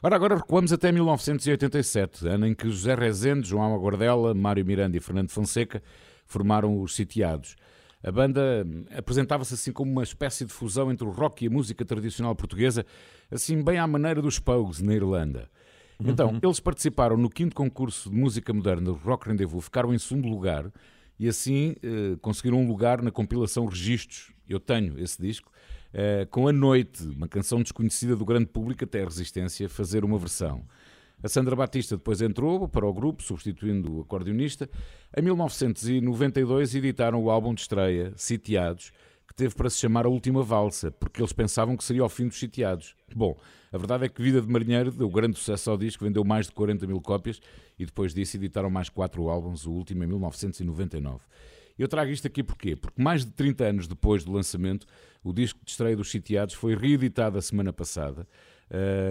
[0.00, 5.00] Ora, agora recuamos até 1987, ano em que José Rezende, João Aguardela, Mário Miranda e
[5.00, 5.82] Fernando Fonseca
[6.24, 7.56] formaram os Sitiados.
[8.00, 11.50] A banda hum, apresentava-se assim como uma espécie de fusão entre o rock e a
[11.50, 12.86] música tradicional portuguesa,
[13.32, 15.50] assim bem à maneira dos Pogues na Irlanda.
[15.98, 20.28] Então, eles participaram no quinto concurso de música moderna do Rock Rendezvous, ficaram em segundo
[20.28, 20.70] lugar
[21.18, 24.33] e assim eh, conseguiram um lugar na compilação Registros.
[24.48, 25.50] Eu tenho esse disco,
[25.92, 30.18] eh, com A Noite, uma canção desconhecida do grande público até a Resistência, fazer uma
[30.18, 30.64] versão.
[31.22, 34.68] A Sandra Batista depois entrou para o grupo, substituindo o acordeonista.
[35.16, 38.92] Em 1992 editaram o álbum de estreia, Sitiados,
[39.26, 42.28] que teve para se chamar A Última Valsa, porque eles pensavam que seria o fim
[42.28, 42.94] dos Sitiados.
[43.16, 43.38] Bom,
[43.72, 46.52] a verdade é que Vida de Marinheiro deu grande sucesso ao disco, vendeu mais de
[46.52, 47.40] 40 mil cópias
[47.78, 51.20] e depois disso editaram mais quatro álbuns, o último em 1999.
[51.78, 52.76] Eu trago isto aqui porquê?
[52.76, 54.86] Porque mais de 30 anos depois do lançamento,
[55.22, 58.26] o disco de estreia dos Sitiados foi reeditado a semana passada.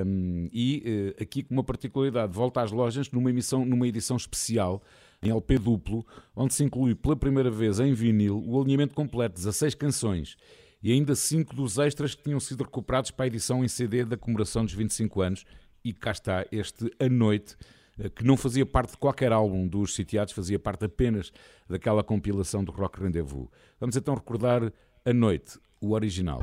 [0.05, 4.81] Um, e uh, aqui com uma particularidade, volta às lojas numa, emissão, numa edição especial
[5.21, 6.05] em LP duplo,
[6.35, 10.37] onde se inclui pela primeira vez em vinil o alinhamento completo, 16 canções
[10.83, 14.17] e ainda 5 dos extras que tinham sido recuperados para a edição em CD da
[14.17, 15.45] comemoração dos 25 anos.
[15.83, 17.55] E cá está este A Noite,
[18.15, 21.31] que não fazia parte de qualquer álbum dos Sitiados, fazia parte apenas
[21.69, 23.49] daquela compilação do Rock Rendezvous.
[23.79, 24.71] Vamos então recordar
[25.05, 26.41] A Noite, o original.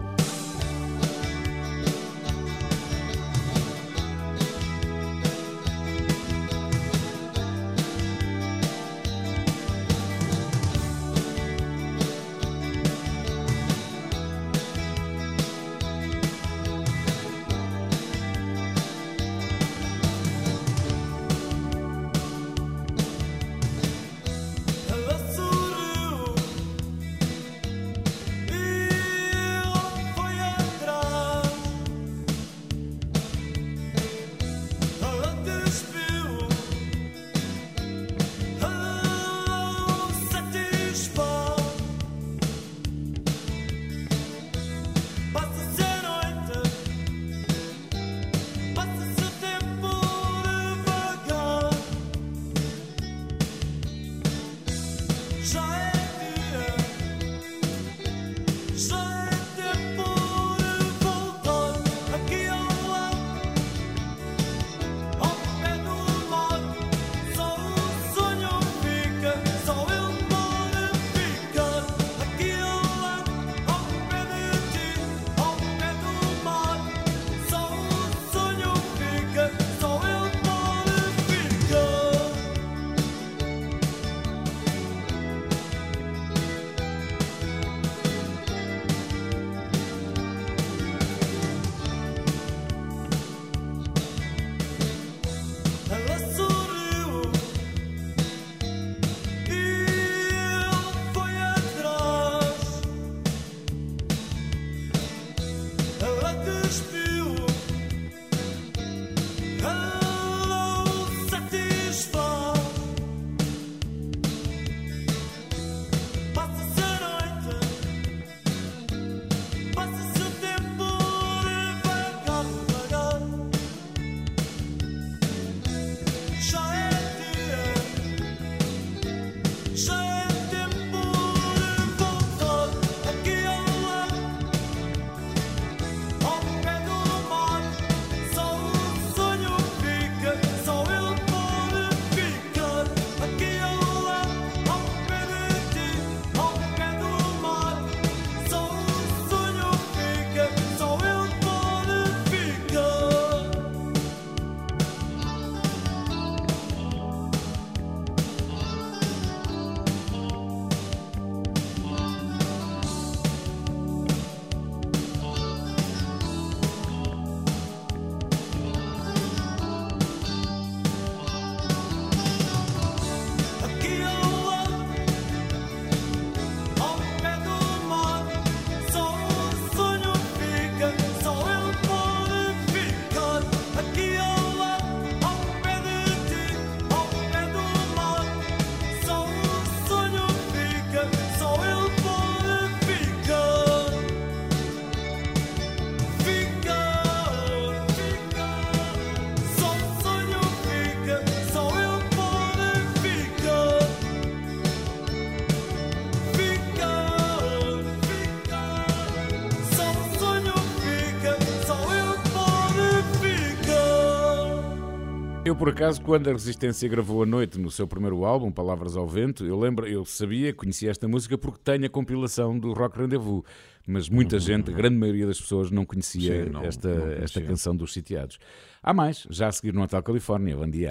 [215.60, 219.44] Por acaso, quando a Resistência gravou a noite no seu primeiro álbum, Palavras ao Vento,
[219.44, 223.42] eu lembro, eu sabia, conhecia esta música porque tenho a compilação do Rock Rendezvous,
[223.86, 227.24] mas muita gente, a grande maioria das pessoas, não conhecia Sim, não- esta, não conhecia.
[227.24, 228.38] esta canção dos sitiados.
[228.82, 230.56] Há mais, já a seguir no Hotel Califórnia.
[230.56, 230.88] Bom dia.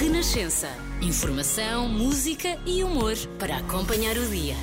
[0.00, 0.68] Renascença.
[1.02, 4.54] Informação, música e humor para acompanhar o dia.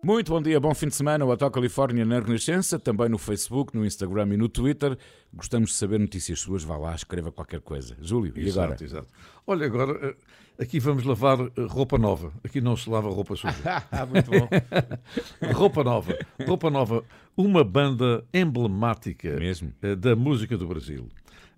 [0.00, 1.24] Muito bom dia, bom fim de semana.
[1.24, 4.96] O Hotel Califórnia na Renascença, também no Facebook, no Instagram e no Twitter.
[5.34, 6.62] Gostamos de saber notícias suas.
[6.62, 7.96] Vá lá, escreva qualquer coisa.
[8.00, 8.74] Júlio, e agora?
[8.74, 9.08] Exato, exato.
[9.44, 12.32] Olha, agora eh, aqui vamos lavar eh, roupa nova.
[12.44, 13.56] Aqui não se lava roupa suja.
[14.08, 14.48] Muito bom.
[15.52, 16.16] roupa nova.
[16.46, 17.04] Roupa nova.
[17.36, 19.36] Uma banda emblemática
[19.82, 21.08] eh, da música do Brasil.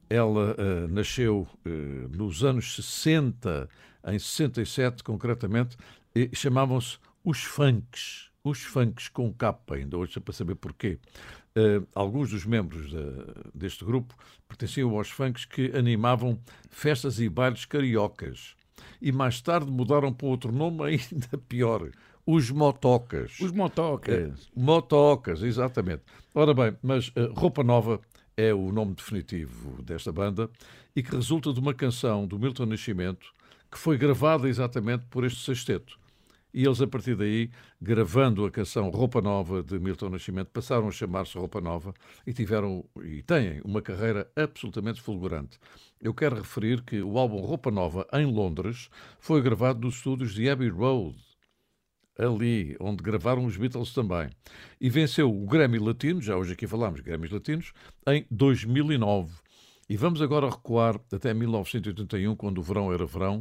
[0.09, 1.69] Ela eh, nasceu eh,
[2.11, 3.69] nos anos 60,
[4.07, 5.77] em 67 concretamente,
[6.15, 8.30] e chamavam-se os funks.
[8.43, 10.99] Os funks com capa, ainda hoje é para saber porquê.
[11.55, 14.15] Eh, alguns dos membros da- deste grupo
[14.49, 16.41] pertenciam aos funks que animavam
[16.71, 18.55] festas e bailes cariocas.
[19.01, 21.91] E mais tarde mudaram para outro nome ainda pior.
[22.25, 23.39] Os motocas.
[23.41, 24.15] Os motocas.
[24.15, 26.03] Eh, motocas, exatamente.
[26.35, 28.01] Ora bem, mas eh, Roupa Nova
[28.39, 30.49] é o nome definitivo desta banda
[30.97, 33.35] e que resulta de uma canção do Milton Nascimento
[33.71, 36.00] que foi gravada exatamente por este sexteto.
[36.53, 37.51] E eles, a partir daí,
[37.81, 41.95] gravando a canção Roupa Nova de Milton Nascimento, passaram a chamar-se Roupa Nova
[42.27, 45.59] e tiveram e têm uma carreira absolutamente fulgurante.
[46.01, 50.49] Eu quero referir que o álbum Roupa Nova, em Londres, foi gravado nos estúdios de
[50.49, 51.17] Abbey Road,
[52.19, 54.29] ali onde gravaram os Beatles também.
[54.81, 57.73] E venceu o Grammy Latino, já hoje aqui falámos Grammys Latinos,
[58.09, 59.33] em 2009.
[59.89, 63.41] E vamos agora recuar até 1981, quando o verão era verão,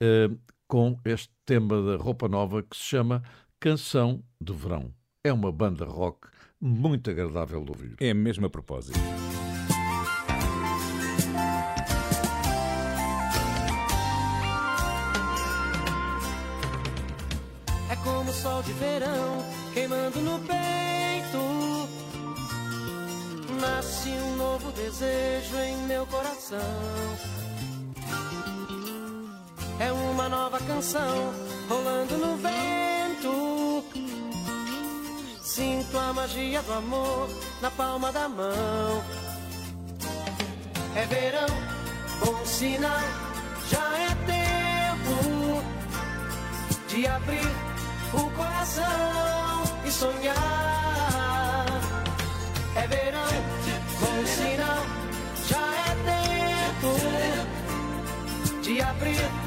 [0.00, 0.30] eh,
[0.70, 3.24] com este tema da roupa nova que se chama
[3.58, 4.94] Canção de Verão.
[5.24, 6.28] É uma banda rock
[6.60, 7.96] muito agradável de ouvir.
[7.98, 8.96] É mesmo a propósito.
[17.90, 19.44] É como o sol de verão
[19.74, 21.88] queimando no peito.
[23.60, 26.60] Nasce um novo desejo em meu coração.
[29.80, 31.32] É uma nova canção
[31.66, 33.82] rolando no vento.
[35.42, 37.30] Sinto a magia do amor
[37.62, 39.02] na palma da mão.
[40.94, 41.48] É verão,
[42.22, 43.00] bom sinal,
[43.70, 45.62] já é tempo
[46.86, 47.50] de abrir
[48.12, 50.36] o coração e sonhar.
[52.76, 53.32] É verão,
[53.98, 54.84] bom sinal,
[55.48, 55.94] já é
[56.74, 56.92] tempo
[58.60, 59.39] de abrir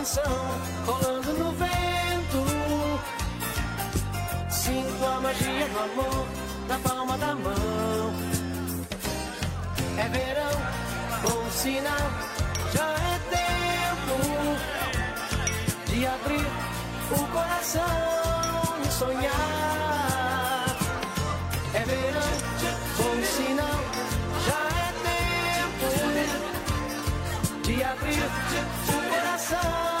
[0.00, 0.22] canção
[0.86, 2.40] rolando no vento.
[4.48, 6.26] Sinto a magia do amor
[6.68, 8.14] na palma da mão.
[9.98, 10.56] É verão,
[11.22, 12.10] bom sinal,
[12.72, 14.16] já é tempo
[15.90, 16.48] de abrir
[17.10, 17.82] o coração
[18.82, 20.64] e sonhar.
[21.74, 22.32] É verão,
[22.96, 23.80] bom sinal,
[24.46, 25.88] já é tempo
[27.62, 28.89] de abrir
[29.50, 29.99] sun.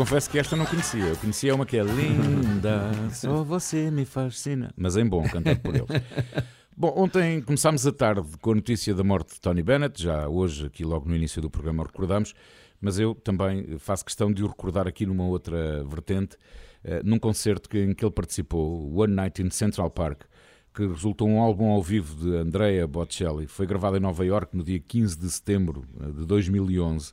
[0.00, 1.04] Confesso que esta não conhecia.
[1.04, 4.72] Eu conhecia uma que é linda, só você me fascina.
[4.74, 5.88] Mas em bom, cantado por eles.
[6.74, 10.64] Bom, ontem começámos a tarde com a notícia da morte de Tony Bennett, já hoje,
[10.64, 12.32] aqui logo no início do programa, o recordamos,
[12.80, 16.38] mas eu também faço questão de o recordar aqui numa outra vertente,
[16.82, 20.22] eh, num concerto em que ele participou, One Night in Central Park,
[20.72, 23.46] que resultou um álbum ao vivo de Andrea Bocelli.
[23.46, 27.12] Foi gravado em Nova York no dia 15 de setembro eh, de 2011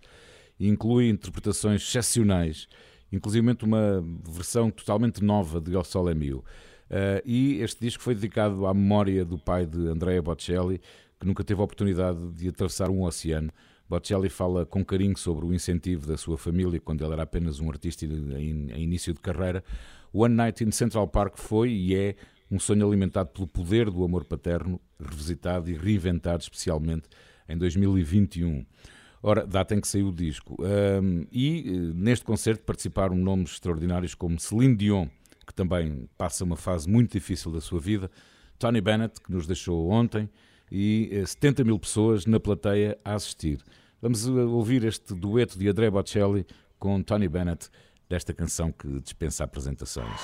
[0.59, 2.67] e inclui interpretações excepcionais,
[3.11, 6.43] inclusive uma versão totalmente nova de O Sol é Mio.
[6.89, 10.81] Uh, e este disco foi dedicado à memória do pai de Andrea Bocelli,
[11.19, 13.51] que nunca teve a oportunidade de atravessar um oceano.
[13.89, 17.69] Bocelli fala com carinho sobre o incentivo da sua família quando ele era apenas um
[17.69, 19.63] artista em, em início de carreira.
[20.13, 22.15] One Night in Central Park foi e é
[22.49, 27.07] um sonho alimentado pelo poder do amor paterno, revisitado e reinventado especialmente
[27.47, 28.65] em 2021.
[29.27, 30.55] Ora, data em que saiu o disco.
[30.57, 35.09] Um, e eh, neste concerto participaram nomes extraordinários como Celine Dion,
[35.45, 38.09] que também passa uma fase muito difícil da sua vida,
[38.57, 40.29] Tony Bennett, que nos deixou ontem,
[40.71, 43.61] e 70 mil pessoas na plateia a assistir.
[44.01, 46.45] Vamos ouvir este dueto de André Bocelli
[46.79, 47.69] com Tony Bennett
[48.07, 50.21] desta canção que dispensa apresentações.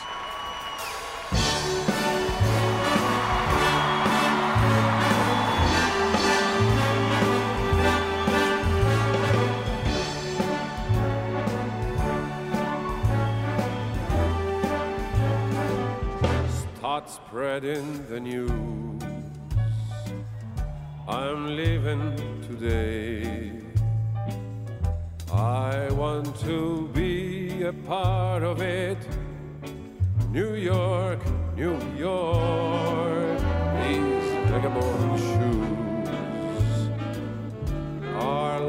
[17.05, 19.03] Spreading the news.
[21.07, 22.15] I'm leaving
[22.47, 23.51] today.
[25.31, 28.97] I want to be a part of it.
[30.31, 31.19] New York,
[31.55, 33.39] New York,
[33.83, 36.89] these vagabond shoes
[38.15, 38.59] are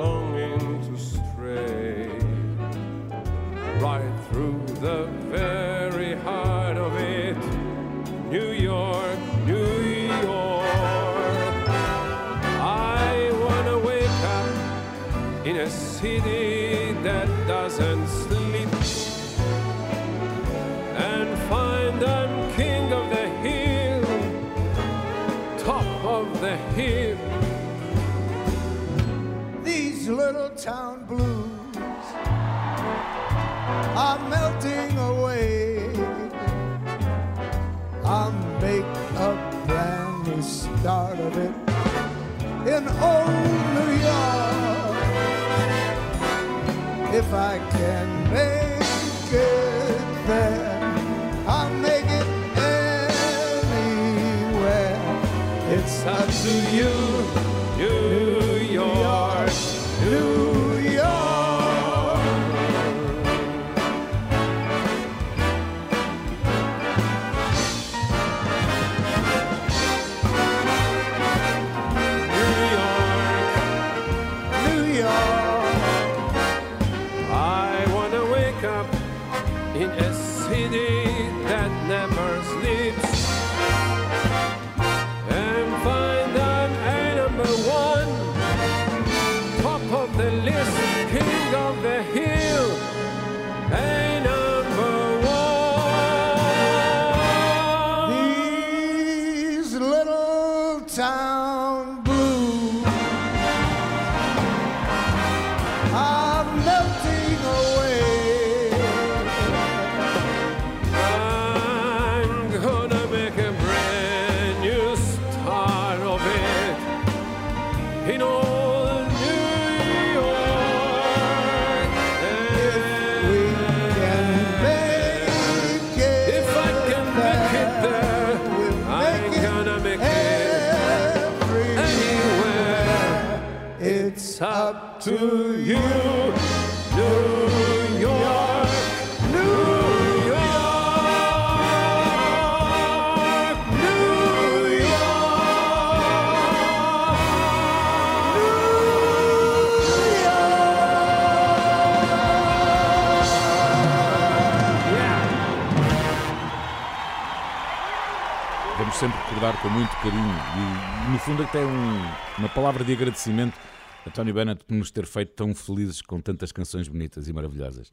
[159.75, 163.59] muito carinho e, no fundo, até um, uma palavra de agradecimento
[164.07, 167.93] a Tony Bennett por nos ter feito tão felizes com tantas canções bonitas e maravilhosas.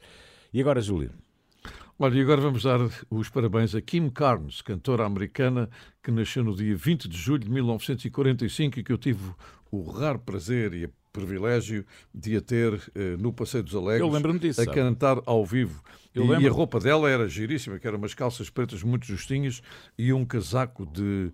[0.54, 1.10] E agora, Júlio?
[1.98, 2.80] Olha, e agora vamos dar
[3.10, 5.70] os parabéns a Kim Carnes, cantora americana
[6.04, 9.32] que nasceu no dia 20 de julho de 1945 e que eu tive
[9.72, 14.10] o raro prazer e o privilégio de a ter eh, no Passeio dos Alegres Eu
[14.10, 14.76] lembro-me disso, a sabe?
[14.76, 15.84] cantar ao vivo.
[16.14, 19.62] Eu e, e a roupa dela era giríssima, que eram umas calças pretas muito justinhas
[19.98, 21.32] e um casaco de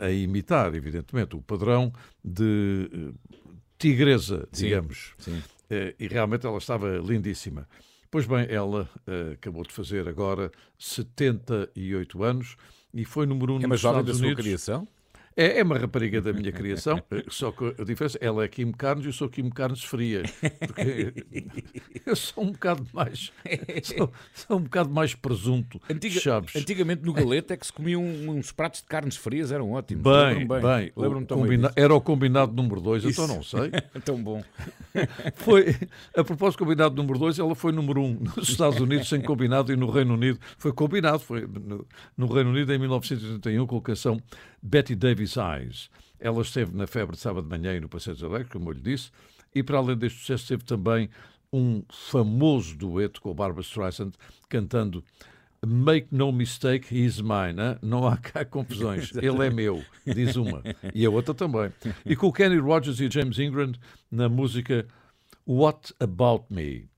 [0.00, 1.92] a, a imitar, evidentemente, o padrão
[2.24, 3.32] de eh,
[3.78, 5.14] tigresa, Sim, digamos.
[5.18, 5.42] sim.
[5.68, 7.68] Eh, e realmente ela estava lindíssima.
[8.10, 12.56] Pois bem, ela eh, acabou de fazer agora 78 anos
[12.94, 14.44] e foi número um É uma nos jovem da Estados sua Unidos.
[14.44, 14.88] criação?
[15.36, 19.04] É, é uma rapariga da minha criação, só que a diferença, ela é Kim Carnes
[19.04, 20.22] e eu sou Kim Carnes fria.
[20.66, 21.12] Porque
[22.06, 23.30] eu sou um bocado mais.
[23.82, 25.80] Sou, sou um bocado mais presunto.
[25.90, 26.42] Antiga-.
[26.56, 30.02] Antigamente no Galete é que se comiam uns pratos de carnes frias, eram ótimos.
[30.02, 30.92] Bem, Lembro-me bem.
[30.94, 31.72] o bem combina-.
[31.76, 33.22] Era o combinado número 2, Isso.
[33.22, 33.70] então não sei.
[34.04, 34.42] Tão bom.
[35.34, 35.76] Foi,
[36.16, 39.20] a propósito do combinado número 2, ela foi número 1 um nos Estados Unidos sem
[39.20, 41.18] combinado e no Reino Unido foi combinado.
[41.18, 41.86] Foi no,
[42.16, 44.20] no Reino Unido em 1981, colocação
[44.66, 45.88] Betty Davis Eyes.
[46.18, 48.74] Ela esteve na febre de sábado de manhã e no Passeio dos Alegres, como eu
[48.74, 49.10] lhe disse,
[49.54, 51.08] e para além deste sucesso teve também
[51.52, 54.12] um famoso dueto com o Barbara Streisand
[54.48, 55.04] cantando
[55.64, 57.60] Make no mistake, he's mine.
[57.60, 57.78] hein?
[57.82, 59.10] Não há cá confusões.
[59.16, 60.62] Ele é meu, diz uma.
[60.94, 61.72] E a outra também.
[62.04, 63.72] E com o Kenny Rogers e James Ingram
[64.10, 64.86] na música
[65.46, 66.88] What About Me.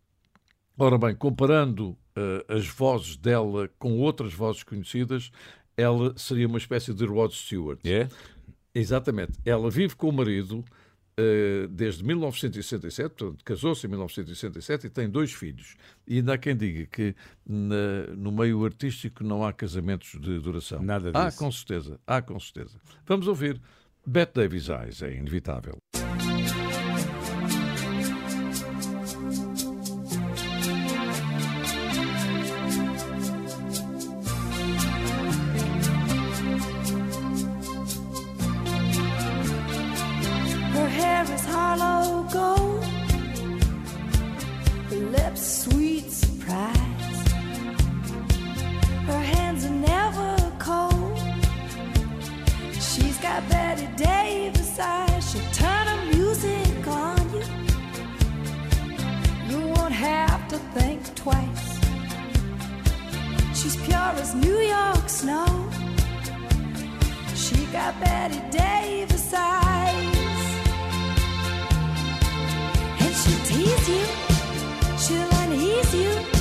[0.76, 5.30] Ora bem, comparando eh, as vozes dela com outras vozes conhecidas,
[5.78, 7.78] ela seria uma espécie de Rod Stewart.
[7.86, 8.08] É?
[8.74, 9.32] Exatamente.
[9.44, 10.62] Ela vive com o marido
[11.16, 15.74] eh, desde 1967, portanto, casou-se em 1967 e tem dois filhos.
[16.06, 17.14] E ainda há quem diga que
[17.46, 20.82] na- no meio artístico não há casamentos de duração.
[20.82, 21.38] Nada Há disso.
[21.38, 22.78] com certeza, há com certeza.
[23.06, 23.60] Vamos ouvir
[24.06, 25.76] Bette Davis Eyes, é inevitável.
[64.08, 65.46] Pure as New York snow.
[67.34, 70.06] She got Betty Davis eyes.
[73.00, 74.06] And she'll tease you,
[74.98, 76.37] she'll unease you.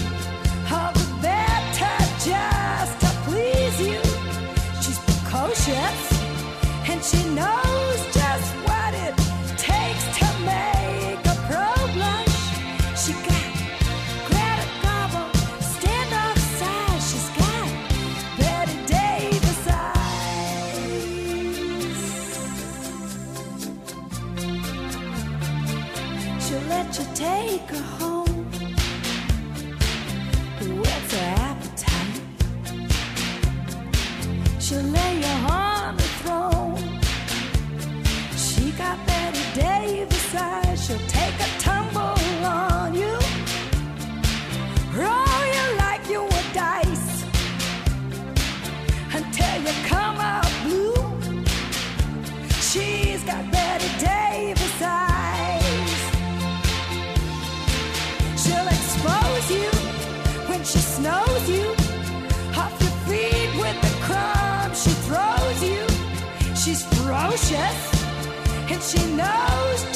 [68.88, 69.87] She knows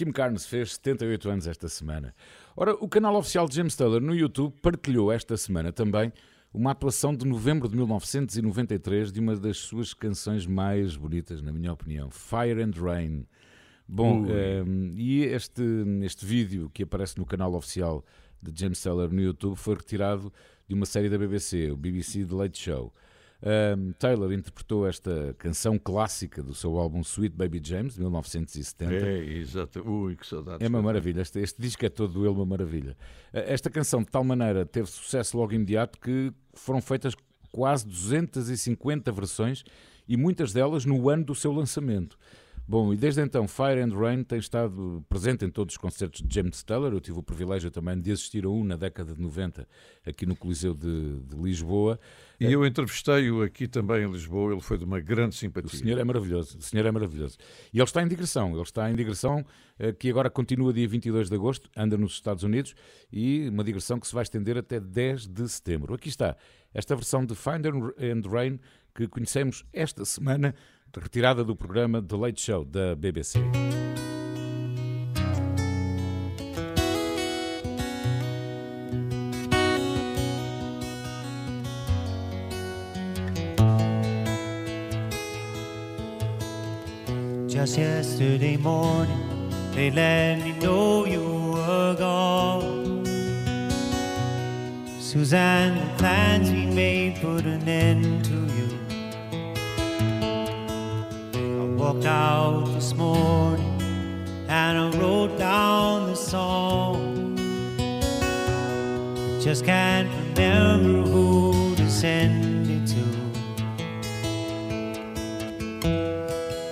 [0.00, 2.14] Kim Carnes fez 78 anos esta semana.
[2.56, 6.10] Ora, o canal oficial de James Taylor no YouTube partilhou esta semana também
[6.54, 11.70] uma atuação de novembro de 1993 de uma das suas canções mais bonitas, na minha
[11.70, 13.26] opinião, Fire and Rain.
[13.86, 14.32] Bom, Ui.
[14.32, 15.62] ehm, e este,
[16.02, 18.02] este vídeo que aparece no canal oficial
[18.42, 20.32] de James Taylor no YouTube foi retirado
[20.66, 22.90] de uma série da BBC, o BBC The Late Show.
[23.42, 28.94] Um, Taylor interpretou esta canção clássica do seu álbum Sweet Baby James, de 1970.
[28.94, 29.80] É, exato.
[29.88, 30.64] Ui, que saudades.
[30.64, 32.96] É uma maravilha, este, este disco é todo ele uma maravilha.
[33.32, 37.14] Eh, Esta canção, de tal maneira, teve sucesso logo imediato que foram feitas
[37.50, 39.64] quase 250 versões
[40.06, 42.18] e muitas delas no ano do seu lançamento.
[42.70, 46.32] Bom, e desde então Fire and Rain tem estado presente em todos os concertos de
[46.32, 46.92] James Taylor.
[46.92, 49.66] Eu tive o privilégio também de assistir a um na década de 90
[50.06, 51.98] aqui no Coliseu de, de Lisboa.
[52.38, 55.66] E eu entrevistei-o aqui também em Lisboa, ele foi de uma grande simpatia.
[55.66, 57.38] O senhor é maravilhoso, o senhor é maravilhoso.
[57.74, 59.44] E ele está em digressão, ele está em digressão
[59.76, 62.76] eh, que agora continua dia 22 de agosto, anda nos Estados Unidos
[63.12, 65.92] e uma digressão que se vai estender até 10 de setembro.
[65.92, 66.36] Aqui está
[66.74, 68.60] esta versão de Find and Rain
[68.94, 70.54] que conhecemos esta semana,
[70.96, 73.38] retirada do programa The Late Show da BBC.
[87.48, 92.69] Just yesterday morning, they let me know you were gone.
[95.10, 98.68] Suzanne, the plans we made put an end to you.
[101.34, 103.82] I walked out this morning
[104.46, 107.36] and I wrote down the song.
[107.80, 113.04] I Just can't remember who to send it to.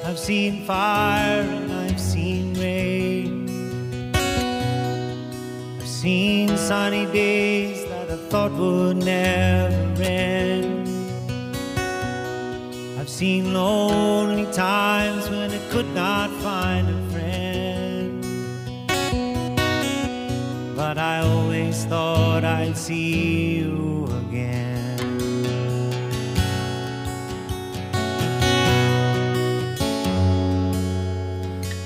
[0.09, 3.49] I've seen fire and I've seen rain.
[5.81, 7.78] I've seen sunny days
[8.31, 10.87] thought would never end.
[12.99, 18.23] I've seen lonely times when I could not find a friend.
[20.77, 24.99] But I always thought I'd see you again.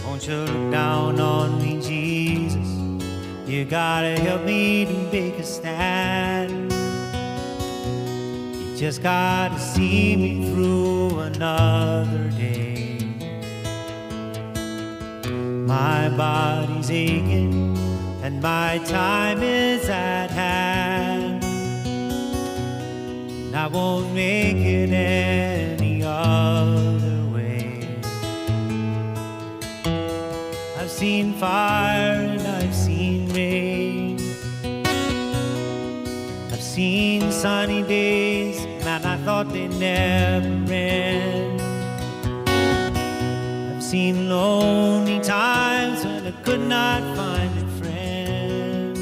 [0.04, 0.61] Won't you
[3.62, 6.72] You gotta help me to make a stand.
[8.60, 12.98] You just gotta see me through another day.
[15.30, 17.78] My body's aching
[18.24, 21.44] and my time is at hand.
[23.44, 27.86] And I won't make it any other way.
[30.76, 32.31] I've seen fire
[36.72, 41.60] seen sunny days, man, I thought they never end.
[42.48, 48.96] I've seen lonely times when I could not find a friend.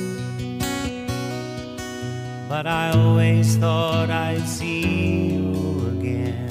[2.48, 6.48] But I always thought I'd see you again.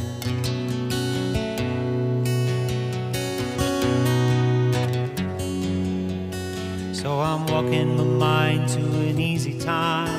[6.94, 8.80] So I'm walking my mind to
[9.10, 10.19] an easy time,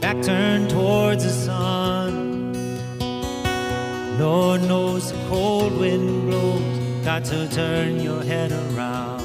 [0.00, 2.52] back turned towards the sun.
[4.18, 9.22] Lord knows the cold wind blows, got to turn your head around.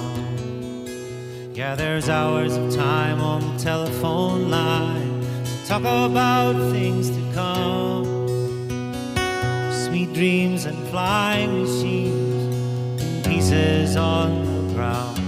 [1.54, 8.06] Yeah, there's hours of time on the telephone line to talk about things to come.
[9.86, 15.21] Sweet dreams and flying machines, and pieces on the ground.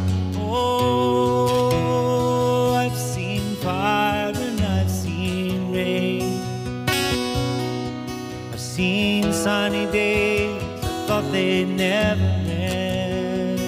[11.66, 13.60] Never end.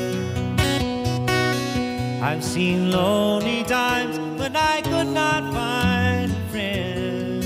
[2.21, 7.43] I've seen lonely times when I could not find a friend.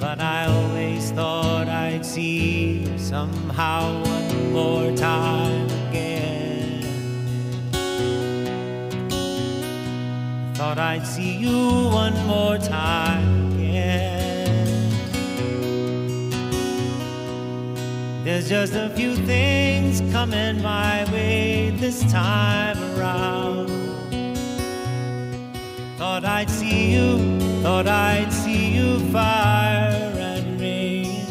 [0.00, 6.82] But I always thought I'd see you somehow one more time again.
[10.54, 13.23] Thought I'd see you one more time
[18.46, 23.70] There's just a few things coming my way this time around.
[25.96, 31.24] Thought I'd see you, thought I'd see you fire and rain.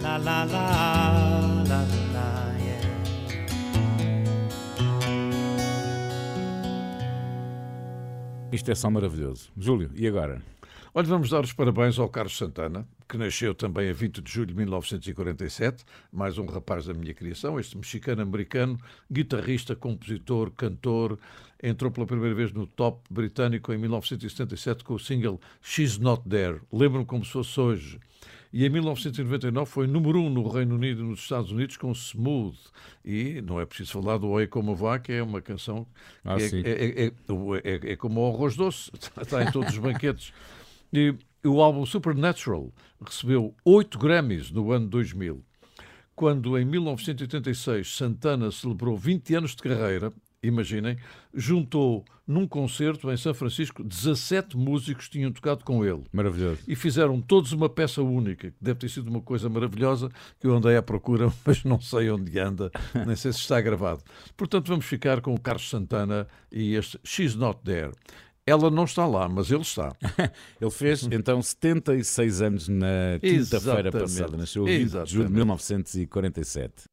[0.00, 1.84] La la la, la
[2.14, 2.86] la, yeah.
[8.52, 9.50] Isto é só maravilhoso.
[9.58, 10.40] Júlio, e agora?
[10.98, 14.46] Olha, vamos dar os parabéns ao Carlos Santana, que nasceu também a 20 de julho
[14.46, 18.78] de 1947, mais um rapaz da minha criação, este mexicano-americano,
[19.12, 21.18] guitarrista, compositor, cantor,
[21.62, 26.62] entrou pela primeira vez no top britânico em 1977 com o single She's Not There.
[26.72, 28.00] Lembro-me como se fosse hoje.
[28.50, 32.56] E em 1999 foi número um no Reino Unido e nos Estados Unidos com Smooth.
[33.04, 35.90] E não é preciso falar do Oi Como Vá, que é uma canção que
[36.24, 36.62] Ah, é, sim.
[36.64, 37.12] é- é-
[37.64, 38.90] é- é como o arroz doce,
[39.20, 40.32] está em todos os banquetes.
[40.92, 41.14] E
[41.44, 42.72] o álbum Supernatural
[43.04, 45.42] recebeu oito Grammys no ano 2000.
[46.14, 50.96] Quando, em 1986, Santana celebrou 20 anos de carreira, imaginem,
[51.34, 56.02] juntou num concerto em São Francisco 17 músicos que tinham tocado com ele.
[56.12, 56.60] Maravilhoso.
[56.66, 60.10] E fizeram todos uma peça única, que deve ter sido uma coisa maravilhosa,
[60.40, 62.70] que eu andei à procura, mas não sei onde anda,
[63.06, 64.02] nem sei se está gravado.
[64.36, 67.92] Portanto, vamos ficar com o Carlos Santana e este She's Not There.
[68.48, 69.92] Ela não está lá, mas ele está.
[70.60, 74.36] Ele fez então 76 anos na quinta-feira passada.
[74.36, 75.32] Nasceu a 20 de julho de Exatamente.
[75.32, 76.84] 1947.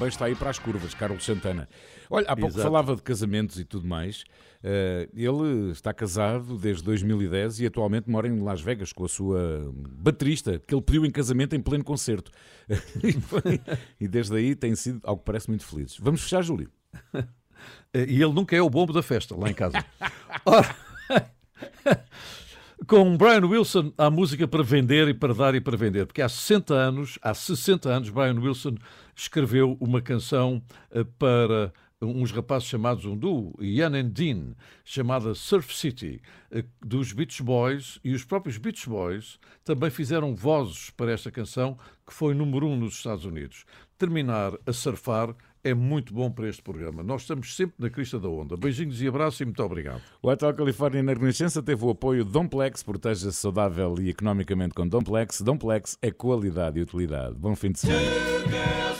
[0.00, 1.68] Também está aí para as curvas, Carlos Santana.
[2.08, 2.62] Olha, há pouco Exato.
[2.62, 4.24] falava de casamentos e tudo mais.
[4.64, 9.70] Eh, ele está casado desde 2010 e atualmente mora em Las Vegas com a sua
[9.74, 12.32] baterista, que ele pediu em casamento em pleno concerto.
[14.00, 15.98] e, desde aí tem sido, algo que parece, muito felizes.
[15.98, 16.70] Vamos fechar, Júlio.
[17.92, 19.84] E ele nunca é o bombo da festa lá em casa.
[20.46, 20.74] Ora,
[22.86, 26.28] com Brian Wilson há música para vender e para dar e para vender, porque há
[26.28, 28.76] 60 anos, há 60 anos, Brian Wilson
[29.22, 31.72] escreveu uma canção eh, para
[32.02, 37.98] uns rapazes chamados um duo, Ian and Dean, chamada Surf City, eh, dos Beach Boys,
[38.02, 41.76] e os próprios Beach Boys também fizeram vozes para esta canção,
[42.06, 43.64] que foi número um nos Estados Unidos.
[43.98, 47.02] Terminar a surfar é muito bom para este programa.
[47.02, 48.56] Nós estamos sempre na crista da onda.
[48.56, 50.00] Beijinhos e abraços e muito obrigado.
[50.22, 54.88] O Hotel Califórnia na Renascença teve o apoio de Domplex, proteja-se saudável e economicamente com
[54.88, 55.42] Domplex.
[55.42, 57.34] Domplex é qualidade e utilidade.
[57.34, 58.99] Bom fim de semana.